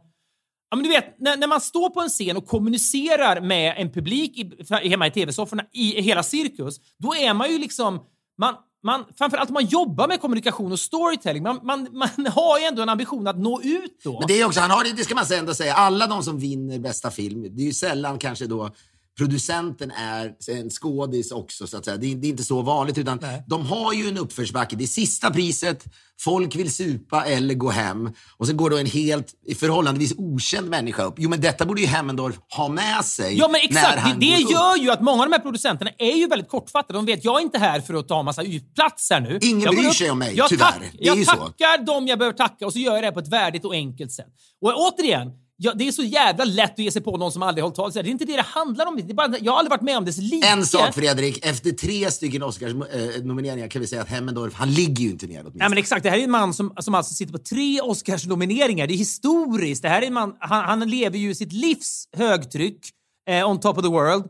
[0.70, 3.92] Ja, men du vet, när, när man står på en scen och kommunicerar med en
[3.92, 8.00] publik i, hemma i tv-sofforna i hela cirkus, då är man ju liksom...
[8.38, 12.64] Man, man, framförallt om man jobbar med kommunikation och storytelling, man, man, man har ju
[12.64, 14.18] ändå en ambition att nå ut då.
[14.18, 16.78] Men det är också, han har det, ska man ändå säga, alla de som vinner
[16.78, 18.70] bästa film, det är ju sällan kanske då
[19.18, 21.96] producenten är en skådis också så att säga.
[21.96, 23.42] Det är, det är inte så vanligt utan Nej.
[23.46, 24.76] de har ju en uppförsbacke.
[24.76, 25.84] Det är sista priset,
[26.20, 31.02] folk vill supa eller gå hem och sen går då en helt förhållandevis okänd människa
[31.02, 31.14] upp.
[31.18, 34.04] Jo men detta borde ju Hemmendorf ha med sig Ja, men exakt.
[34.04, 34.50] Det, det går upp.
[34.50, 36.98] gör ju att många av de här producenterna är ju väldigt kortfattade.
[36.98, 38.42] De vet, jag är inte här för att ta massa
[38.74, 39.38] plats här nu.
[39.42, 40.66] Ingen jag bryr sig om mig, jag tyvärr.
[40.66, 41.30] Tack, jag ju så.
[41.30, 44.12] tackar dem jag behöver tacka och så gör jag det på ett värdigt och enkelt
[44.12, 44.32] sätt.
[44.60, 47.62] Och återigen, Ja, det är så jävla lätt att ge sig på någon som aldrig
[47.62, 47.92] hållit tal.
[47.92, 49.00] Det är inte det det handlar om.
[49.04, 50.46] Det bara, jag har aldrig varit med om det så lite.
[50.46, 55.10] En sak Fredrik, efter tre stycken Oscars-nomineringar kan vi säga att Hemmendorf, han ligger ju
[55.10, 55.58] inte ner åtminstone.
[55.64, 56.02] Nej, men exakt.
[56.02, 58.86] Det här är en man som, som alltså sitter på tre Oscars-nomineringar.
[58.86, 59.82] Det är historiskt.
[59.82, 62.90] Det här är en man, han, han lever ju sitt livs högtryck,
[63.30, 64.24] eh, on top of the world.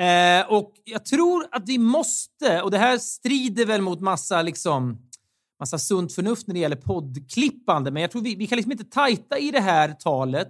[0.00, 4.98] Eh, och jag tror att vi måste, och det här strider väl mot massa liksom
[5.60, 8.84] massa sunt förnuft när det gäller poddklippande, men jag tror vi, vi kan liksom inte
[8.84, 10.48] tajta i det här talet.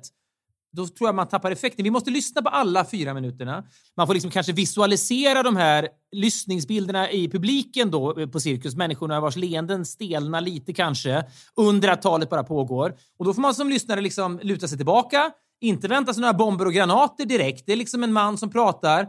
[0.79, 1.85] Då tror jag man tappar effekten.
[1.85, 3.65] Vi måste lyssna på alla fyra minuterna.
[3.97, 9.21] Man får liksom kanske visualisera de här lyssningsbilderna i publiken då eh, på Cirkus, människorna
[9.21, 11.25] vars leenden stelnar lite kanske
[11.57, 12.95] under att talet bara pågår.
[13.19, 16.67] Och då får man som lyssnare liksom luta sig tillbaka, inte vänta sig några bomber
[16.67, 17.67] och granater direkt.
[17.67, 19.09] Det är liksom en man som pratar,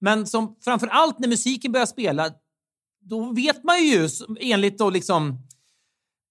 [0.00, 2.30] men som framför allt när musiken börjar spela
[3.02, 4.08] då vet man ju
[4.40, 5.38] enligt då liksom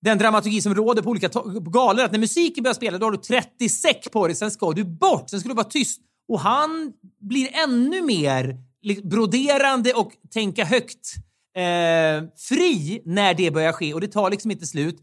[0.01, 1.29] den dramaturgi som råder på olika
[1.71, 4.71] galor att när musiken börjar spela då har du 30 säck på dig, sen ska
[4.71, 6.01] du bort, sen ska du vara tyst.
[6.27, 8.57] Och han blir ännu mer
[9.03, 11.15] broderande och tänka högt
[11.55, 14.99] eh, fri när det börjar ske och det tar liksom inte slut.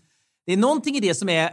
[0.46, 1.50] Det är någonting i det som är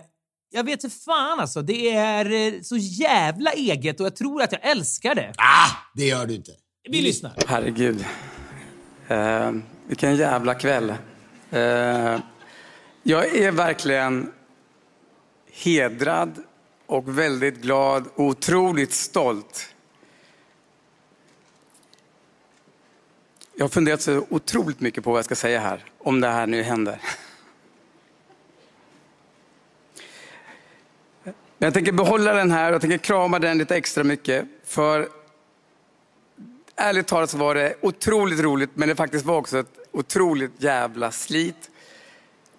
[0.55, 1.61] jag vet inte fan alltså.
[1.61, 5.33] Det är eh, så jävla eget och jag tror att jag älskar det.
[5.37, 6.51] Ah, det gör du inte.
[6.89, 7.33] Vi lyssnar.
[7.47, 8.05] Herregud.
[9.07, 9.51] Eh,
[9.87, 10.89] vilken jävla kväll.
[11.49, 12.19] Eh,
[13.03, 14.31] jag är verkligen
[15.51, 16.43] hedrad
[16.85, 19.69] och väldigt glad och otroligt stolt.
[23.55, 26.47] Jag har funderat så otroligt mycket på vad jag ska säga här, om det här
[26.47, 27.01] nu händer.
[31.23, 31.33] Men
[31.67, 34.45] jag tänker behålla den här och jag tänker krama den lite extra mycket.
[34.65, 35.09] För
[36.75, 41.11] ärligt talat så var det otroligt roligt, men det faktiskt var också ett otroligt jävla
[41.11, 41.69] slit.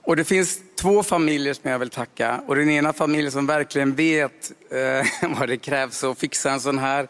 [0.07, 2.41] Och det finns två familjer som jag vill tacka.
[2.47, 6.79] Och den ena familjen som verkligen vet eh, vad det krävs att fixa en sån
[6.79, 7.09] här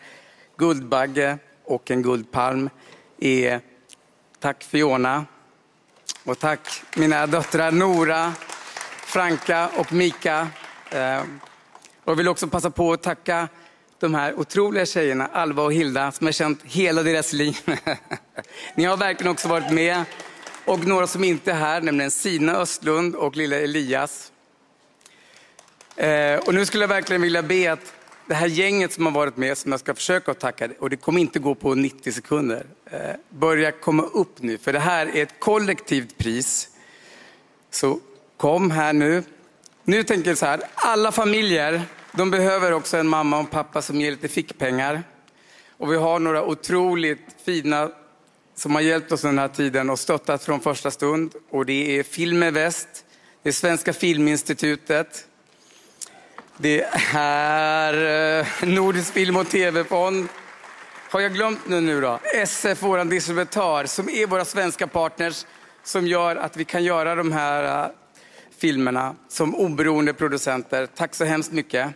[0.56, 2.70] Guldbagge och en Guldpalm
[3.18, 3.60] är
[4.40, 5.26] tack Fiona.
[6.24, 8.32] Och tack mina döttrar Nora,
[9.06, 10.48] Franka och Mika.
[10.90, 11.20] Eh,
[12.04, 13.48] och jag vill också passa på att tacka
[14.00, 17.58] de här otroliga tjejerna, Alva och Hilda, som jag känt hela deras liv.
[18.74, 20.04] Ni har verkligen också varit med.
[20.66, 24.32] Och några som inte är här, nämligen Sina Östlund och lilla Elias.
[25.96, 27.92] Eh, och nu skulle jag verkligen vilja be att
[28.26, 30.96] det här gänget som har varit med, som jag ska försöka att tacka, och det
[30.96, 32.98] kommer inte gå på 90 sekunder, eh,
[33.28, 34.58] börja komma upp nu.
[34.58, 36.68] För det här är ett kollektivt pris.
[37.70, 38.00] Så
[38.36, 39.22] kom här nu.
[39.84, 43.82] Nu tänker jag så här, alla familjer de behöver också en mamma och en pappa
[43.82, 45.02] som ger lite fickpengar.
[45.76, 47.90] Och vi har några otroligt fina
[48.54, 51.34] som har hjälpt oss den här tiden och stöttat från första stund.
[51.50, 52.88] Och det är Film Väst,
[53.42, 55.26] det är Svenska Filminstitutet,
[56.56, 57.94] det är
[58.40, 60.28] eh, Nordisk Film och TV-fond.
[61.10, 62.18] Har jag glömt nu, nu då?
[62.34, 65.46] SF, vår distributör, som är våra svenska partners
[65.82, 67.90] som gör att vi kan göra de här eh,
[68.58, 70.86] filmerna som oberoende producenter.
[70.86, 71.88] Tack så hemskt mycket.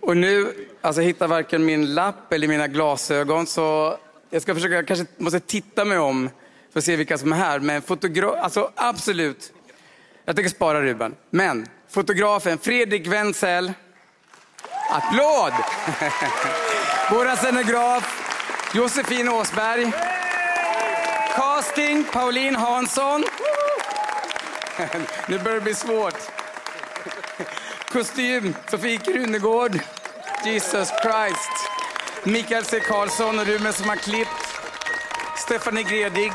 [0.00, 3.98] Och nu, alltså jag hittar varken min lapp eller mina glasögon så
[4.32, 6.30] jag ska försöka, jag kanske måste titta mig om
[6.72, 7.58] för att se vilka som är här.
[7.60, 9.52] Men fotograf, alltså absolut.
[10.24, 11.14] Jag tänker spara Ruben.
[11.30, 13.72] Men fotografen Fredrik Wenzel.
[14.90, 15.52] Applåd!
[17.10, 18.32] Vår scenograf
[18.74, 19.92] Josefin Åsberg.
[21.34, 23.24] Casting Pauline Hansson.
[25.28, 26.18] nu börjar det bli svårt.
[27.92, 29.80] Kostym, Sofie Krunegård.
[30.44, 31.71] Jesus Christ.
[32.24, 32.80] Mikael C.
[32.80, 34.30] Karlsson Ruben som har klippt.
[35.36, 36.32] Stephanie Gredig.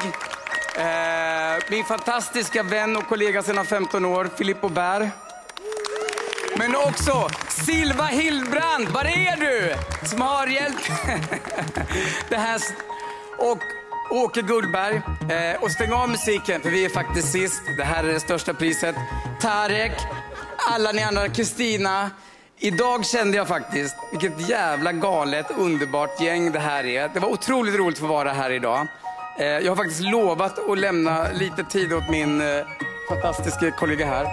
[0.77, 5.11] Eh, min fantastiska vän och kollega sedan 15 år, Filippo Bär.
[6.57, 9.75] Men också Silva Hildbrand, var är du?
[10.07, 10.89] Som har hjälpt
[12.29, 12.61] det här.
[13.37, 13.59] Och
[14.09, 14.95] Åke Gullberg.
[15.29, 17.61] Eh, och stäng av musiken, för vi är faktiskt sist.
[17.77, 18.95] Det här är det största priset.
[19.41, 19.91] Tarek,
[20.57, 22.11] alla ni andra, Kristina.
[22.59, 27.09] Idag kände jag faktiskt vilket jävla galet, underbart gäng det här är.
[27.13, 28.87] Det var otroligt roligt att få vara här idag.
[29.39, 32.65] Eh, jag har faktiskt lovat att lämna lite tid åt min eh,
[33.09, 34.23] fantastiska kollega här.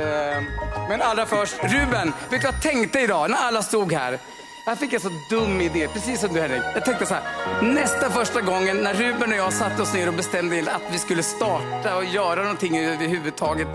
[0.00, 0.42] Eh,
[0.88, 4.18] men allra först, Ruben, vet du vad jag tänkte idag när alla stod här?
[4.66, 6.62] Jag fick en så dum idé, precis som du Henrik.
[6.74, 7.22] Jag tänkte så här,
[7.62, 11.22] nästa första gången när Ruben och jag satte oss ner och bestämde att vi skulle
[11.22, 13.68] starta och göra någonting överhuvudtaget.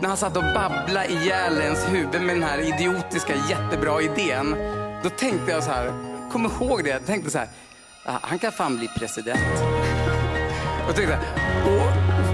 [0.00, 4.56] När han satt och babblade ihjäl ens huvud med den här idiotiska, jättebra idén.
[5.02, 5.92] Då tänkte jag så här,
[6.32, 7.48] kom ihåg det, jag tänkte så här,
[8.04, 9.40] ah, han kan fan bli president.
[10.88, 11.18] Och tänkte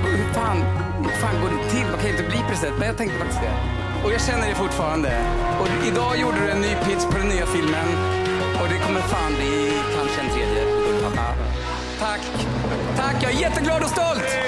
[0.04, 0.56] hur fan,
[1.04, 1.86] hur fan går det till?
[1.90, 2.78] Man kan ju inte bli president.
[2.78, 3.54] Men jag tänkte faktiskt det.
[4.04, 5.10] Och jag känner det fortfarande.
[5.60, 7.88] Och idag gjorde du en ny pitch på den nya filmen.
[8.60, 10.62] Och det kommer fan bli kanske en tredje
[12.00, 12.20] Tack.
[12.96, 14.41] Tack, jag är jätteglad och stolt!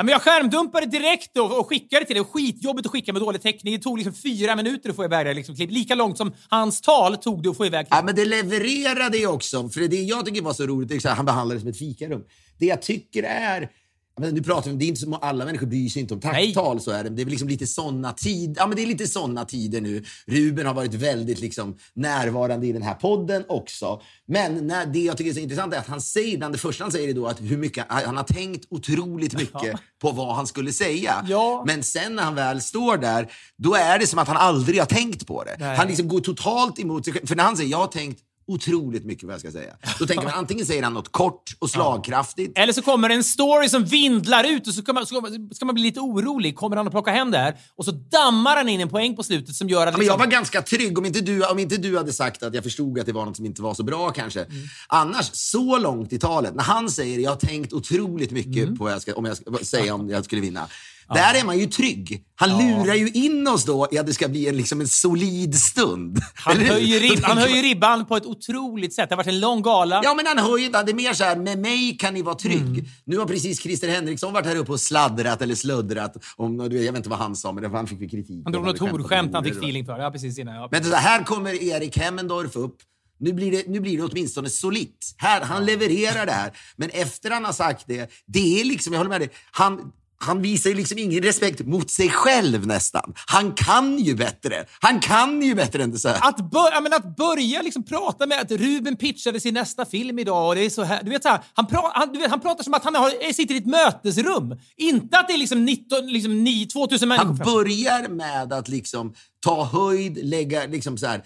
[0.00, 2.24] Ja, men jag skärmdumpade direkt och, och skickade till dig.
[2.24, 3.74] Skitjobbigt att skicka med dålig täckning.
[3.74, 5.70] Det tog liksom fyra minuter att få iväg det liksom, klipp.
[5.70, 7.96] Lika långt som hans tal tog det att få iväg klipp.
[7.98, 9.68] Ja, men det levererade ju också.
[9.68, 12.24] För det jag tycker var så roligt, är att han behandlade det som ett fikarum.
[12.58, 13.70] Det jag tycker är
[14.20, 16.20] ja, Men nu pratar vi, det är inte som alla människor bryr sig inte om
[16.20, 16.80] tacktal.
[16.80, 17.10] Så är det.
[17.10, 20.04] det är liksom lite såna tid, ja, men det är lite såna tider nu.
[20.26, 24.02] Ruben har varit väldigt liksom närvarande i den här podden också.
[24.26, 26.84] Men när, det jag tycker är så intressant är att han säger, bland det första
[26.84, 30.46] han säger är då att hur mycket, han har tänkt otroligt mycket på vad han
[30.46, 31.24] skulle säga.
[31.28, 31.64] Ja.
[31.66, 34.86] Men sen när han väl står där, då är det som att han aldrig har
[34.86, 35.56] tänkt på det.
[35.58, 35.76] Nej.
[35.76, 37.26] Han liksom går totalt emot sig själv.
[37.26, 38.20] För när han säger jag har tänkt
[38.52, 39.76] otroligt mycket vad jag ska säga.
[39.98, 42.58] Då tänker man antingen säger han något kort och slagkraftigt.
[42.58, 45.82] Eller så kommer en story som vindlar ut och så ska man, ska man, bli
[45.82, 46.56] lite orolig.
[46.56, 47.56] Kommer han att plocka hem det här?
[47.76, 49.92] Och så dammar han in en poäng på slutet som gör att...
[49.92, 52.42] Ja, men jag liksom- var ganska trygg om inte, du, om inte du hade sagt
[52.42, 54.44] att jag förstod att det var något som inte var så bra kanske.
[54.44, 54.56] Mm.
[54.88, 58.78] Annars, så långt i talet, när han säger jag har tänkt otroligt mycket Mm.
[58.78, 60.68] på vad jag ska, om jag ska säga om jag skulle vinna.
[61.14, 62.24] Där är man ju trygg.
[62.34, 65.54] Han lurar ju in oss då i att det ska bli en, liksom en solid
[65.54, 66.20] stund.
[66.34, 69.08] han, höjer rib, han höjer ribban på ett otroligt sätt.
[69.08, 70.00] Det har varit en lång gala.
[70.04, 70.70] Ja, men han höjer.
[70.70, 72.60] Det är mer så här, med mig kan ni vara trygg.
[72.60, 72.84] Mm.
[73.04, 76.16] Nu har precis Christer Henriksson varit här uppe och sladdrat eller sluddrat.
[76.36, 78.40] Om, jag vet inte vad han sa, men han fick vi kritik.
[78.44, 79.98] Han drog något horskämt han fick feeling för.
[79.98, 80.54] Ja, precis innan.
[80.54, 80.68] Ja.
[80.70, 82.76] Men så här kommer Erik Hemmendorf upp.
[83.20, 85.14] Nu blir, det, nu blir det åtminstone solitt.
[85.16, 86.52] Här, han levererar det här.
[86.76, 90.42] Men efter han har sagt det, det är liksom, jag håller med dig, han, han
[90.42, 93.12] visar ju liksom ingen respekt mot sig själv nästan.
[93.26, 94.64] Han kan ju bättre.
[94.80, 96.28] Han kan ju bättre än det så här.
[96.28, 100.48] Att, bör, men att börja liksom prata med att Ruben pitchade sin nästa film idag
[100.48, 101.02] och det är så här.
[101.02, 103.54] Du vet, så här han, pra, han, vet, han pratar som att han har, sitter
[103.54, 104.56] i ett mötesrum.
[104.76, 109.14] Inte att det är liksom, 19, liksom 9, 2000 människor Han börjar med att liksom
[109.44, 111.22] ta höjd, lägga, liksom så här,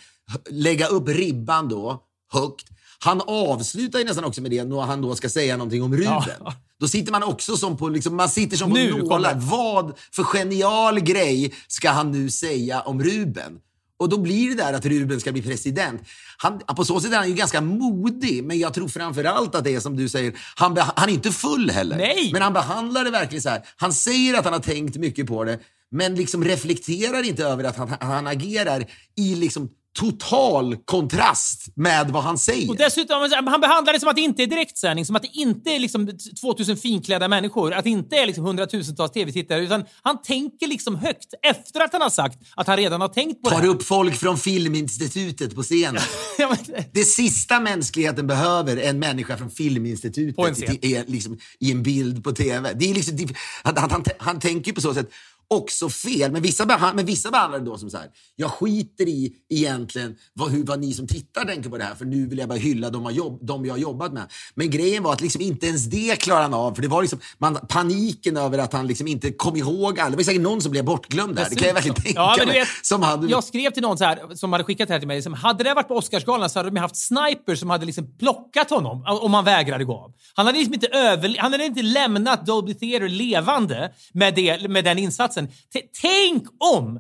[0.51, 2.03] lägga upp ribban då
[2.33, 2.67] högt.
[3.05, 6.23] Han avslutar ju nästan också med det när han då ska säga någonting om Ruben.
[6.45, 6.55] Ja.
[6.81, 9.35] Då sitter man också som på, liksom, man sitter som på Nu nålar.
[9.35, 13.59] Vad för genial grej ska han nu säga om Ruben?
[13.97, 16.03] Och då blir det där att Ruben ska bli president.
[16.37, 19.65] Han, på så sätt är han ju ganska modig, men jag tror framför allt att
[19.65, 21.97] det är som du säger, han, han är inte full heller.
[21.97, 22.31] Nej.
[22.33, 23.63] Men han behandlar det verkligen så här.
[23.77, 25.59] Han säger att han har tänkt mycket på det,
[25.91, 28.87] men liksom reflekterar inte över att han, han agerar
[29.17, 32.71] i liksom total kontrast med vad han säger.
[32.71, 35.71] Och dessutom, han behandlar det som att det inte är direktsändning, som att det inte
[35.71, 40.67] är liksom 2000 finklädda människor, att det inte är liksom hundratusentals tv-tittare, utan han tänker
[40.67, 43.57] liksom högt efter att han har sagt att han redan har tänkt på det.
[43.57, 46.03] Tar upp folk från Filminstitutet på scenen.
[46.39, 51.39] Ja, men- Det sista mänskligheten behöver är en människa från Filminstitutet en i, i, liksom,
[51.61, 52.73] i en bild på tv.
[52.75, 53.29] Det är liksom, det,
[53.63, 55.11] han, han, han, han tänker på så sätt
[55.49, 56.33] också fel.
[56.33, 58.07] Men vissa, behand, men vissa behandlar det då som så här.
[58.37, 61.95] Jag skiter i egentligen vad, hur, vad ni som tittar tänker på det här.
[61.95, 64.33] För nu vill jag bara hylla de, jobb, de jag har jobbat med.
[64.55, 66.75] Men grejen var att liksom inte ens det klarade han av.
[66.75, 70.11] För det var liksom man, paniken över att han liksom inte kom ihåg alla.
[70.11, 71.47] Det var säkert någon som blev bortglömd där.
[71.51, 73.99] Det kan jag verkligen tänka ja, men du vet, som hade, Jag skrev till någon
[73.99, 75.23] så här, som hade skickat det här till mig.
[75.23, 78.71] Som, hade det varit på Oscarsgalan så hade de haft snipers som hade liksom plockat
[78.71, 80.13] honom om han vägrade gå av.
[80.35, 84.85] Han hade liksom inte, över, han hade inte lämnat Dolby Theatre levande med, det, med
[84.85, 85.34] den insatsen.
[85.35, 86.99] T- tänk om!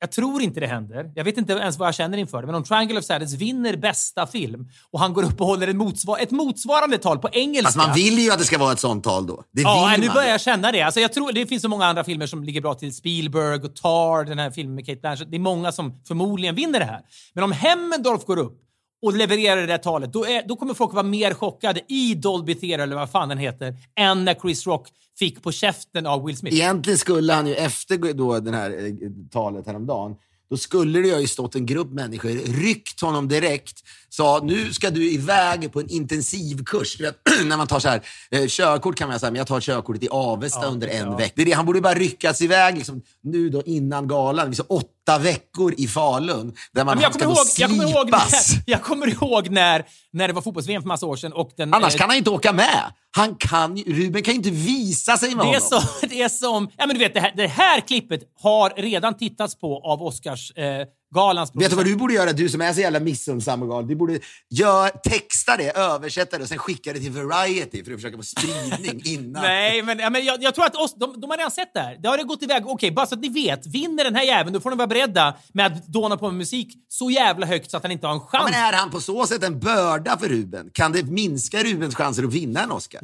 [0.00, 1.12] Jag tror inte det händer.
[1.14, 2.46] Jag vet inte ens vad jag känner inför det.
[2.46, 6.18] Men om Triangle of Sadness vinner bästa film och han går upp och håller motsvar
[6.18, 7.66] ett motsvarande tal på engelska.
[7.66, 9.44] Fast man vill ju att det ska vara ett sånt tal då.
[9.52, 10.82] Det Ja, nu börjar jag känna det.
[10.82, 12.94] Alltså, jag tror, det finns så många andra filmer som ligger bra till.
[12.94, 15.30] Spielberg och Tar, den här filmen med Kate Blanchett.
[15.30, 17.00] Det är många som förmodligen vinner det här.
[17.34, 18.58] Men om Hemmendorf går upp
[19.02, 22.54] och levererar det där talet, då, är, då kommer folk vara mer chockade i Dolby
[22.54, 24.88] Theatre, eller vad fan den heter, än när Chris Rock
[25.18, 26.56] fick på käften av Will Smith.
[26.56, 30.14] Egentligen skulle han ju efter då den här eh, talet häromdagen,
[30.50, 32.30] då skulle det ju stått en grupp människor,
[32.62, 36.96] ryckt honom direkt, sa nu ska du iväg på en intensivkurs.
[36.96, 39.60] Du vet, när man tar så här, eh, körkort kan man säga, men jag tar
[39.60, 41.32] körkortet i Avesta under en vecka.
[41.36, 44.46] Det är det, han borde bara ryckas iväg liksom, nu då innan galan.
[44.46, 48.18] Liksom, åtta veckor i Falun där man Men jag, ska ihåg, jag, kommer ihåg när,
[48.18, 48.52] slipas.
[48.66, 51.32] jag kommer ihåg när, när det var fotbolls-VM för massa år sedan.
[51.32, 52.92] Och den, Annars eh, kan han inte åka med.
[53.16, 55.86] Han kan, Ruben kan ju inte visa sig med Det är, honom.
[56.00, 56.68] som, det är som...
[56.76, 60.50] Ja, men du vet, det här, det här klippet har redan tittats på av Oscars...
[60.50, 63.68] Eh, Galans Vet du vad du borde göra, du som är så jävla missunnsam och
[63.68, 63.88] galen?
[63.88, 64.18] Du borde
[64.50, 68.22] gör, texta det, översätta det och sen skicka det till Variety för att försöka få
[68.22, 69.42] spridning innan.
[69.42, 71.80] Nej, men, ja, men jag, jag tror att oss, de, de har redan sett det
[71.80, 71.96] här.
[72.02, 72.66] Det har det gått iväg.
[72.66, 73.66] Okej, bara så att ni vet.
[73.66, 76.68] Vinner den här jäveln, då får de vara beredda med att dåna på med musik
[76.88, 78.50] så jävla högt så att han inte har en Ja, chans.
[78.50, 80.70] men är han på så sätt en börda för Ruben?
[80.72, 83.00] Kan det minska Rubens chanser att vinna en Oscar?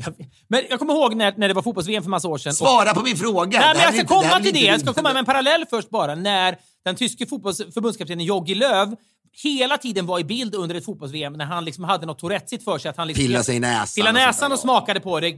[0.49, 2.51] Men jag kommer ihåg när, när det var fotbolls-VM för massa år sedan.
[2.51, 3.59] och- Svara på min fråga!
[3.61, 4.61] Nej, men jag ska inte- komma till det.
[4.61, 6.14] Jag ska komma med en parallell först bara.
[6.14, 6.57] När
[6.88, 8.96] den tyske förbundskaptenen Jogi Löw
[9.42, 12.79] hela tiden var i bild under ett fotbolls-VM när han liksom hade något tourettesigt för
[12.79, 12.88] sig.
[12.88, 14.62] Att han liksom Pilla sig i näsan Pilla och sånt näsan och ja.
[14.62, 15.33] smakade på det,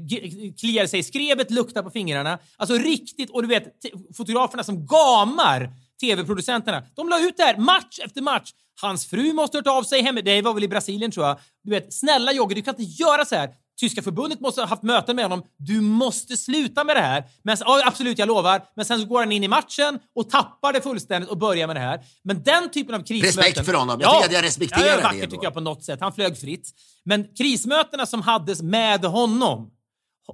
[0.60, 2.38] kliade sig i skrevet, luktade på fingrarna.
[2.56, 3.64] Alltså riktigt, och du vet,
[4.16, 6.82] fotograferna som gamar tv-producenterna.
[6.94, 8.50] De la ut det här match efter match.
[8.80, 10.18] Hans fru måste ha hört av sig hem.
[10.24, 11.38] Det var väl i Brasilien tror jag.
[11.62, 13.50] Du vet, snälla Jogge, du kan inte göra så här.
[13.80, 15.42] Tyska förbundet måste ha haft möten med honom.
[15.56, 17.24] Du måste sluta med det här.
[17.42, 18.62] Men, ja, absolut, jag lovar.
[18.76, 21.76] Men sen så går han in i matchen och tappar det fullständigt och börjar med
[21.76, 22.00] det här.
[22.24, 23.42] Men den typen av krismöten...
[23.42, 24.00] Respekt för honom.
[24.00, 24.96] Jag tycker att jag respekterar ja, det.
[24.96, 25.30] det vackert då.
[25.30, 26.00] tycker jag på något sätt.
[26.00, 26.68] Han flög fritt.
[27.04, 29.70] Men krismötena som hades med honom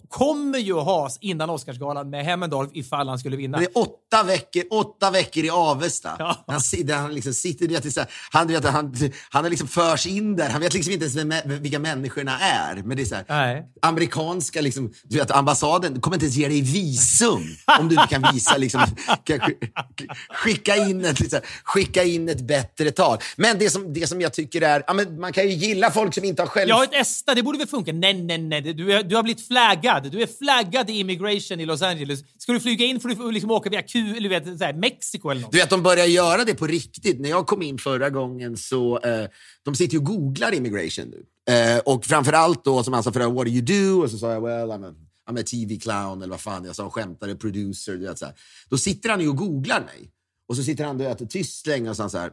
[0.08, 3.58] kommer ju att has innan Oscarsgalan med Hemmendorf ifall han skulle vinna.
[3.58, 6.16] Det är åtta veckor, åtta veckor i Avesta.
[6.18, 6.44] Ja.
[6.46, 6.60] Han,
[6.90, 8.96] han liksom sitter, vet, så här, han, vet, han,
[9.30, 10.48] han har liksom förs in där.
[10.48, 12.76] Han vet liksom inte ens vem, vilka människorna är.
[12.76, 13.64] Men det är så här, Nej.
[13.82, 17.42] amerikanska liksom, du vet, ambassaden kommer inte ens ge dig visum
[17.80, 18.80] om du inte kan visa liksom,
[19.24, 23.18] kan sk- skicka, in ett, liksom, skicka in ett bättre tal.
[23.36, 26.24] Men det som, det som jag tycker är, ja, man kan ju gilla folk som
[26.24, 26.68] inte har själv...
[26.68, 27.92] Jag har ett ESTA, det borde väl funka?
[27.92, 28.60] Nej, nej, nej.
[28.60, 29.75] Du, du har blivit flaggad.
[29.82, 32.24] Du är flaggad i immigration i Los Angeles.
[32.38, 35.30] Ska du flyga in får du liksom åka via Q, eller vet, så här, Mexiko
[35.30, 35.52] eller något.
[35.52, 37.20] Du vet, de börjar göra det på riktigt.
[37.20, 38.98] När jag kom in förra gången så...
[38.98, 39.28] Eh,
[39.62, 41.54] de sitter ju och googlar immigration nu.
[41.54, 44.02] Eh, och framförallt då som han sa förra, what do you do?
[44.02, 44.94] Och så sa jag, well, I'm a,
[45.30, 47.92] I'm a TV clown eller vad fan jag sa, skämtare, producer.
[47.92, 48.34] Du vet, så här.
[48.68, 50.10] Då sitter han ju och googlar mig.
[50.48, 52.32] Och så sitter han och äter tyst länge och så han så här,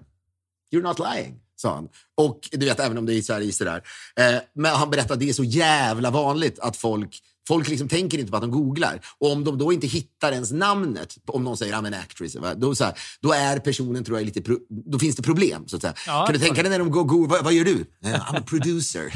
[0.74, 1.40] you're not lying.
[1.56, 1.90] Sa han.
[2.16, 3.84] Och du vet, även om det är så Sverige is där.
[4.16, 8.18] Eh, men han berättade att det är så jävla vanligt att folk Folk liksom tänker
[8.18, 9.02] inte på att de googlar.
[9.20, 12.54] Och om de då inte hittar ens namnet, om någon säger I'm an actress, va?
[12.54, 14.60] då, så här, då är personen, tror jag, lite pro-
[14.92, 15.68] då finns det problem.
[15.68, 15.94] Så att säga.
[16.08, 17.86] Ja, kan du tänka dig när de går, går vad, vad gör du?
[18.06, 19.14] "Eh, I'm a producer.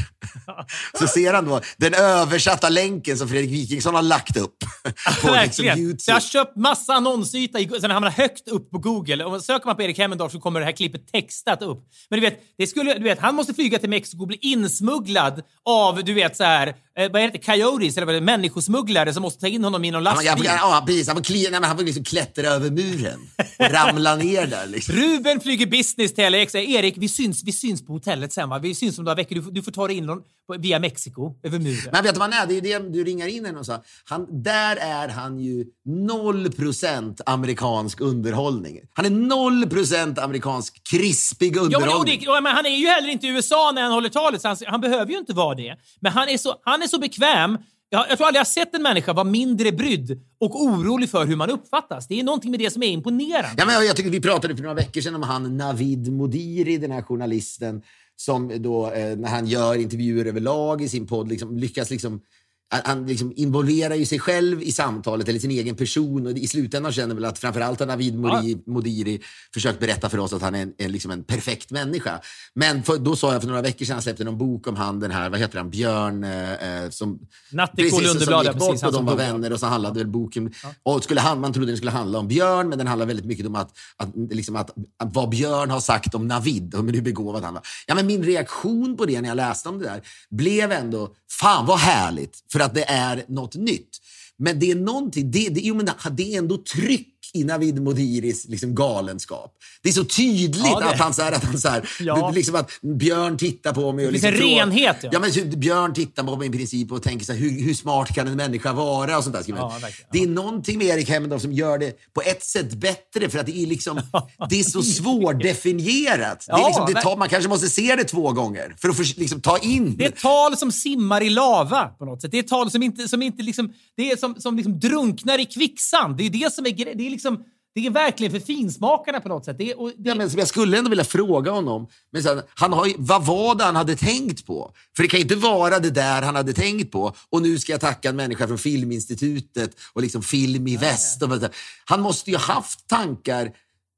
[0.99, 5.31] så ser han då den översatta länken som Fredrik Wikingsson har lagt upp på liksom,
[5.31, 5.77] Verkligen.
[5.79, 5.99] YouTube.
[5.99, 9.23] Så jag har köpt massa annonsyta, i- sen hamnar högt upp på Google.
[9.25, 11.83] Om man söker man på Erik Hemmendorf så kommer det här klippet textat upp.
[12.09, 15.41] Men du vet, det skulle, du vet, han måste flyga till Mexiko och bli insmugglad
[15.65, 19.13] av, du vet så här, eh, vad heter det, coyotes eller vad är det, människosmugglare
[19.13, 20.45] som måste ta in honom i någon Han, var- lastbil.
[20.61, 21.07] ja, precis.
[21.07, 23.19] Han får, kli, nej, men han får liksom klättra över muren
[23.59, 24.67] och ramla ner där.
[24.67, 24.95] Liksom.
[24.95, 26.51] Ruben flyger business till LAX.
[26.51, 28.59] Säger, Erik, vi syns, vi syns på hotellet sen va?
[28.59, 29.35] Vi syns om några veckor.
[29.35, 30.21] Du, får- du får ta dig in någon,
[30.59, 31.89] via Mexiko, över muren.
[31.91, 32.61] Men vet du vad han är?
[32.61, 33.83] Det är det du ringar in henne och sa.
[34.05, 38.79] Han, där är han ju 0% amerikansk underhållning.
[38.93, 42.19] Han är 0% amerikansk krispig Ja, men, underhållning.
[42.25, 44.57] det, men han är ju heller inte i USA när han håller talet, så han,
[44.67, 45.75] han behöver ju inte vara det.
[45.99, 47.57] Men han är så, han är så bekväm.
[47.89, 51.35] Jag, jag tror aldrig jag sett en människa vara mindre brydd och orolig för hur
[51.35, 52.07] man uppfattas.
[52.07, 53.55] Det är någonting med det som är imponerande.
[53.57, 56.77] Ja, men jag, jag tycker vi pratade för några veckor sedan om han Navid Modiri,
[56.77, 57.81] den här journalisten
[58.15, 62.21] som då, eh, när han gör intervjuer överlag i sin podd, liksom, lyckas liksom
[62.69, 66.27] han- liksom involverar ju sig själv i samtalet, eller sin egen person.
[66.27, 69.21] Och i slutändan känner väl att framförallt har Navid Modiri, Modiri
[69.53, 72.21] försökt berätta för oss att han är en, en, liksom en perfekt människa.
[72.53, 74.99] Men för, då sa jag för några veckor sedan, han släppte någon bok om han,
[74.99, 77.19] den här, vad heter han, Björn, eh, eh, som...
[77.51, 79.17] Natthiko precis, som Lundeblad, ja, gick bort precis, och de som var ja.
[79.17, 80.53] vänner och så handlade väl boken...
[80.83, 83.45] Och skulle han, man trodde den skulle handla om Björn, men den handlar väldigt mycket
[83.45, 87.43] om att, att, liksom att, att vad Björn har sagt om Navid, om hur begåvad
[87.43, 87.63] han var.
[87.85, 91.65] Ja, men min reaktion på det när jag läste om det där blev ändå, fan
[91.65, 93.89] vad härligt, för att det är något nytt.
[94.37, 98.45] Men det är någonting, det, det, jo, men det är ändå tryck i Navid Modiris
[98.47, 99.53] liksom galenskap.
[99.83, 102.31] Det är så tydligt Ja, det- att han, så här, att han så här, Ja.
[102.35, 105.09] liksom att Björn tittar på mig och finns liksom en frågar- renhet, ja.
[105.13, 105.19] ja.
[105.19, 108.27] men Björn tittar på mig i princip och tänker så här, hur, hur smart kan
[108.27, 109.17] en människa vara?
[109.17, 109.43] Och sånt där.
[109.47, 109.79] Ja,
[110.11, 113.45] det är någonting med Erik Hemmendorf som gör det på ett sätt bättre för att
[113.45, 114.01] det är, liksom,
[114.49, 116.45] det är så svårdefinierat.
[116.47, 119.03] Det är liksom, det tar, man kanske måste se det två gånger för att få,
[119.17, 122.31] liksom, ta in Det är ett tal som simmar i lava på något sätt.
[122.31, 125.39] Det är ett tal som inte, som inte liksom, det är som, som liksom drunknar
[125.39, 126.17] i kvicksand.
[126.17, 127.43] Det är det som är gre- Det är liksom,
[127.75, 129.57] det är verkligen för finsmakarna på något sätt.
[129.57, 132.91] Det och det, Ja, men jag skulle ändå vilja fråga honom, men här, han har
[132.97, 134.71] vad var det han hade tänkt på?
[134.95, 137.13] För det kan inte vara det där han hade tänkt på.
[137.29, 141.23] Och nu ska jag tacka en människa från Filminstitutet och liksom Film i väst.
[141.23, 141.49] Och vad
[141.85, 143.51] han måste ju haft tankar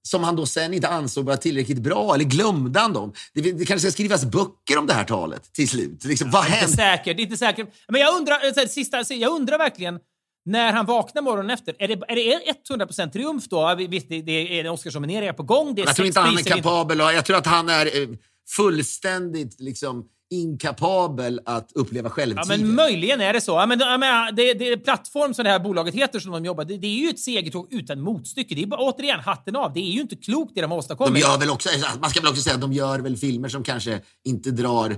[0.03, 3.13] som han då sen inte ansåg var tillräckligt bra, eller glömde han dem?
[3.33, 6.03] Det, det kanske ska skrivas böcker om det här talet till slut.
[6.03, 6.75] Liksom, vad inte hände?
[6.75, 7.73] säkert, inte säkert.
[7.87, 9.99] Men jag undrar, så här, sista, jag undrar verkligen
[10.49, 13.75] när han vaknar morgonen efter, är det, är det 100% triumf då?
[13.89, 15.75] Visst, det, det är en Oscarsnominering på gång.
[15.75, 17.01] Det är Jag tror inte han är kapabel.
[17.01, 18.07] och Jag tror att han är eh,
[18.55, 22.59] fullständigt liksom, inkapabel att uppleva Ja, självtvivel.
[22.65, 23.51] men möjligen är det så.
[23.51, 26.45] Ja, men, jag menar, det, det är plattform som det här bolaget heter som de
[26.45, 26.65] jobbar.
[26.65, 28.55] Det, det är ju ett segertåg utan motstycke.
[28.55, 29.73] Det är bara, återigen hatten av.
[29.73, 31.23] Det är ju inte klokt det de har de åstadkommit.
[31.23, 31.69] gör väl också,
[32.01, 34.95] man ska väl också säga att de gör väl filmer som kanske inte drar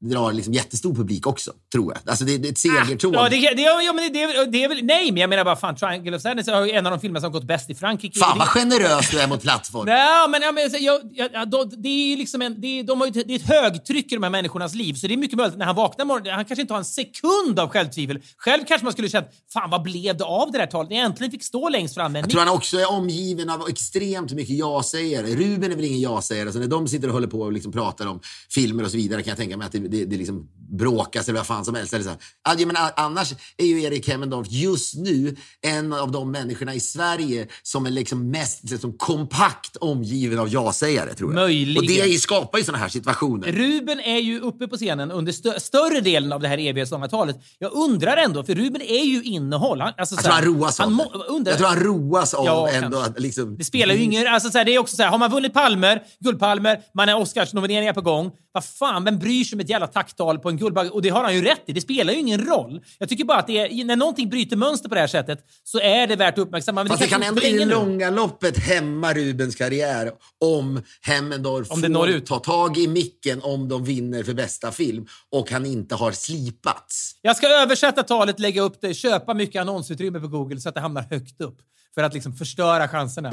[0.00, 2.10] drar liksom jättestor publik också, tror jag.
[2.10, 3.14] Alltså det, är ett segertåg.
[3.14, 4.84] Ja, det, det, ja, men det, det, det är väl...
[4.84, 7.32] Nej, men jag menar bara fan, Triangle of Sadness är en av de filmer som
[7.32, 8.18] gått bäst i Frankrike.
[8.18, 9.84] Fan vad generös du är mot plattform.
[9.86, 11.00] Nej, men, ja, men jag,
[11.32, 14.12] jag, då- det är liksom en, det de har ju, ett- det är ett högtryck
[14.12, 16.44] i de här människornas liv, så det är mycket möjligt när han vaknar morgonen, han
[16.44, 18.18] kanske inte har en sekund av självtvivel.
[18.36, 20.90] Själv kanske man skulle känt, fan vad blev det av det där talet?
[20.90, 23.68] Jag äntligen fick stå längst fram med en Jag tror han också är omgiven av
[23.68, 25.26] extremt mycket ja-sägare.
[25.26, 28.06] Ruben är väl ingen ja-sägare, så när de sitter och håller på och liksom pratar
[28.06, 28.20] om
[28.54, 31.38] filmer och så vidare kan jag tänka mig att det, det, det liksom bråkas eller
[31.38, 31.94] vad fan som helst.
[31.94, 32.10] Eller så
[32.58, 37.46] jag menar, annars är ju Erik Hemmendorf just nu en av de människorna i Sverige
[37.62, 41.34] som är liksom mest liksom, kompakt omgiven av ja-sägare, tror jag.
[41.34, 42.02] Möjligen.
[42.02, 43.52] Och det skapar ju såna här situationer.
[43.52, 47.36] Ruben är ju uppe på scenen under stö större delen av det här eviga talet.
[47.58, 49.80] Jag undrar ändå, för Ruben är ju innehåll.
[49.80, 51.04] Han, alltså, Jag tror han roas av han det.
[51.04, 53.56] må- undrar, Jag tror han roas av Ja, ändå att liksom...
[53.56, 54.26] Det spelar ju ingen...
[54.26, 57.16] Alltså, så här, det är också så här, har man vunnit palmer, guldpalmer, man är
[57.16, 58.30] Oscarsnomineringar på gång.
[58.52, 60.90] Vad fan, vem bryr sig om ett jävla tacktal på en guldbagge?
[60.90, 61.72] Och det har han ju rätt i.
[61.72, 62.80] Det spelar ju ingen roll.
[62.98, 66.06] Jag tycker bara att är, när någonting bryter mönster på det här sättet så är
[66.06, 66.82] det värt att uppmärksamma.
[66.84, 70.12] Men Fast det kan ändå i det långa loppet hämma Rubens karriär
[70.44, 72.26] om Hemmendorf Om får ut.
[72.26, 77.14] ta tag i micken om de vinner för bästa film och han inte har slipats.
[77.22, 80.80] Jag ska översätta talet, lägga upp det, köpa mycket annonsutrymme på Google så att det
[80.80, 81.58] hamnar högt upp.
[81.94, 83.30] För att liksom förstöra chanserna.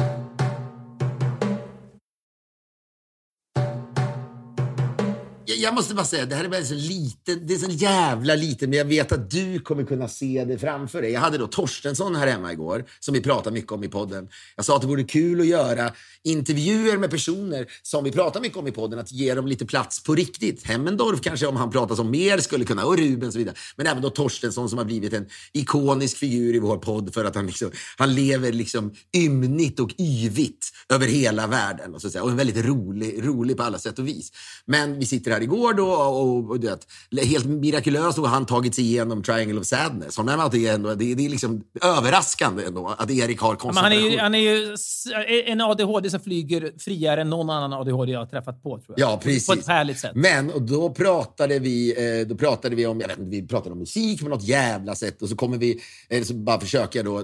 [5.57, 8.69] Jag, måste bara säga, det här är väldigt så liten, det är så jävla liten,
[8.69, 11.11] men jag vet att du kommer kunna se det framför dig.
[11.11, 14.27] Jag hade då Torstensson här hemma igår, som vi pratar mycket om i podden.
[14.55, 15.91] Jag sa att det vore kul att göra
[16.23, 20.03] intervjuer med personer som vi pratar mycket om i podden, att ge dem lite plats
[20.03, 20.63] på riktigt.
[20.63, 23.55] Hemmendorf kanske, om han pratar som mer, skulle kunna, och Ruben och så vidare.
[23.75, 27.35] Men även då Torstensson som har blivit en ikonisk figur i vår podd för att
[27.35, 31.95] han, liksom, han lever liksom ymnigt och yvigt över hela världen.
[31.95, 32.23] Och, så att säga.
[32.23, 34.31] och är väldigt rolig, rolig på alla sätt och vis.
[34.65, 36.87] Men vi sitter här igår då och, och, vet,
[37.25, 40.17] helt mirakulöst har han tagit sig igenom Triangle of Sadness.
[40.19, 43.95] Är det, ändå, det, det är liksom överraskande ändå att Erik har Men han är
[43.95, 44.11] koncentration.
[44.11, 45.05] ju, han är ju s-
[45.45, 48.69] en ADHD som flyger friare än någon annan ADHD jag har träffat på.
[48.79, 49.09] Tror jag.
[49.09, 49.47] Ja, precis.
[49.47, 50.11] På ett härligt sätt.
[50.15, 53.73] Men och då pratade vi, eh, då pratade vi om, jag vet inte, vi pratade
[53.73, 55.79] om musik på något jävla sätt och så kommer vi,
[56.09, 57.23] eh, så bara försöka då,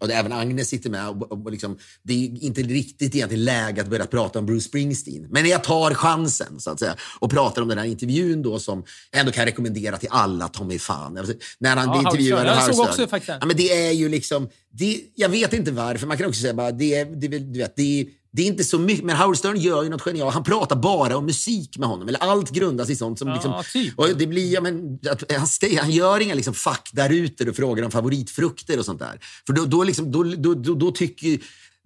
[0.00, 3.80] och även Agnes sitter med och, och, och liksom, det är inte riktigt egentligen läge
[3.82, 5.26] att börja prata om Bruce Springsteen.
[5.30, 8.84] Men jag tar chansen så att säga och pratar om den här intervjun då som
[9.10, 11.18] jag ändå kan rekommendera till alla, Tommy fan.
[11.18, 13.38] Alltså, När han Ja, intervjuade den.
[13.40, 16.54] Ja, men det är ju liksom, det, jag vet inte varför, man kan också säga
[16.54, 19.82] bara, det det du vet, det det är inte så mycket, men Howard Stern gör
[19.82, 20.34] ju något genialt.
[20.34, 22.08] Han pratar bara om musik med honom.
[22.08, 23.28] Eller allt grundas i sånt som...
[23.28, 23.98] Ja, liksom, typ.
[23.98, 25.46] och det blir, ja, men, att, han,
[25.80, 29.20] han gör inga liksom, faktarutor och frågar om favoritfrukter och sånt där.
[29.46, 31.38] För då, då, liksom, då, då, då, då tycker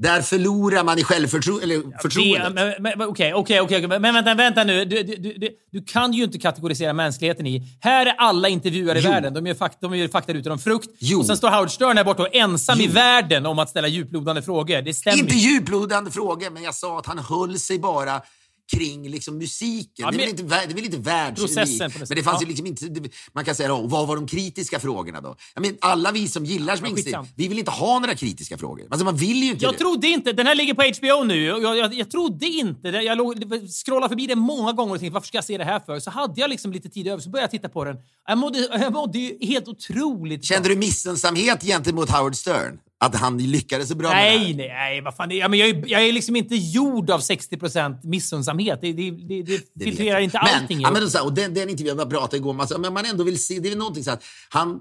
[0.02, 2.54] där förlorar man i självförtro- eller Det, förtroendet.
[2.54, 3.86] men- men- men Okej, okej, okej.
[3.88, 4.84] Men vänta, vänta nu.
[4.84, 7.62] Du, du, du, du- kan ju inte kategorisera mänskligheten i...
[7.80, 9.10] Här är alla intervjuare i Jo.
[9.10, 9.34] världen.
[9.34, 10.88] De gör, fakt, de gör faktarutor om frukt.
[10.98, 11.18] Jo.
[11.18, 12.92] Och sen står Howard Stern här borta och ensam i Jo.
[12.92, 14.82] världen om att ställa djuplodande frågor.
[14.82, 15.50] Det stämmer Inte ju.
[15.52, 18.20] djuplodande frågor, men jag sa att han höll sig bara
[18.76, 19.90] kring liksom musiken.
[19.96, 22.48] Ja, det, är men- inte, det är väl inte något Men det fanns Ja.
[22.48, 22.86] liksom inte...
[23.32, 25.36] Man kan säga då, vad var de kritiska frågorna då?
[25.54, 28.86] Jag men, alla vi som gillar Springsteen, vi vill inte ha några kritiska frågor.
[28.90, 29.78] Alltså man vill ju inte Jag det.
[29.78, 30.32] trodde inte...
[30.32, 31.44] Den här ligger på HBO nu.
[31.44, 33.02] Jag, jag, jag trodde inte det.
[33.02, 33.34] Jag låg,
[33.84, 36.00] scrollade förbi den många gånger och tänkte varför ska jag se det här för?
[36.00, 37.96] Så hade jag liksom lite tid över så började jag titta på den.
[38.28, 42.78] Jag mådde, jag mådde ju helt otroligt Kände du missunnsamhet gentemot Howard Stern?
[43.02, 44.54] Att han lyckades så bra med det Nej, här?
[44.54, 45.30] nej, nej, vad fan.
[45.30, 47.58] Ja, men jag, är, jag är liksom inte gjord av 60
[48.02, 48.78] missunnsamhet.
[48.82, 50.48] Det, det, det, det Det filtrerar inte jag.
[50.54, 50.76] allting.
[50.76, 53.24] Men, ja, men så och den, den intervjun jag pratade igår, man, men man ändå
[53.24, 54.80] vill se, det är någonting så att han,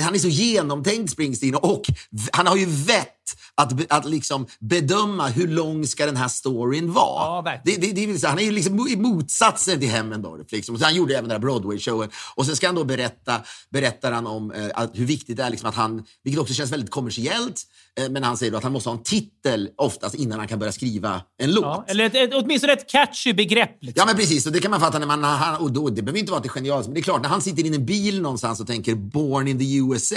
[0.00, 1.82] han är så genomtänkt Springsteen och
[2.32, 3.11] han har ju vett
[3.54, 7.42] att, att liksom bedöma hur lång ska den här storyn vara.
[7.44, 10.52] Ja, det, det, det vill säga, han är ju liksom motsatsen till Hemmendorf.
[10.52, 10.78] Liksom.
[10.78, 12.10] Så han gjorde även den här Broadway-showen.
[12.34, 15.50] Och sen ska han då berätta, berättar han om eh, att, hur viktigt det är
[15.50, 17.62] liksom att han, vilket också känns väldigt kommersiellt,
[18.00, 20.72] eh, men han säger att han måste ha en titel oftast innan han kan börja
[20.72, 21.64] skriva en låt.
[21.64, 23.76] Ja, eller ett, ett, åtminstone ett catchy begrepp.
[23.80, 24.00] Liksom.
[24.00, 26.18] Ja men precis, och det kan man fatta när man, han, och då, det behöver
[26.18, 27.86] inte vara att det är genialiskt, men det är klart när han sitter i en
[27.86, 30.16] bil någonstans och tänker “Born in the USA”.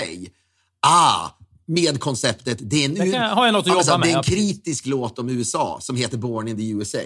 [0.88, 1.30] Ah,
[1.68, 3.98] med konceptet, det är en, Där kan- har jag något att Ja, men så jobba
[3.98, 6.98] här, Det är med, en kritisk låt om USA som heter “Born in the USA”.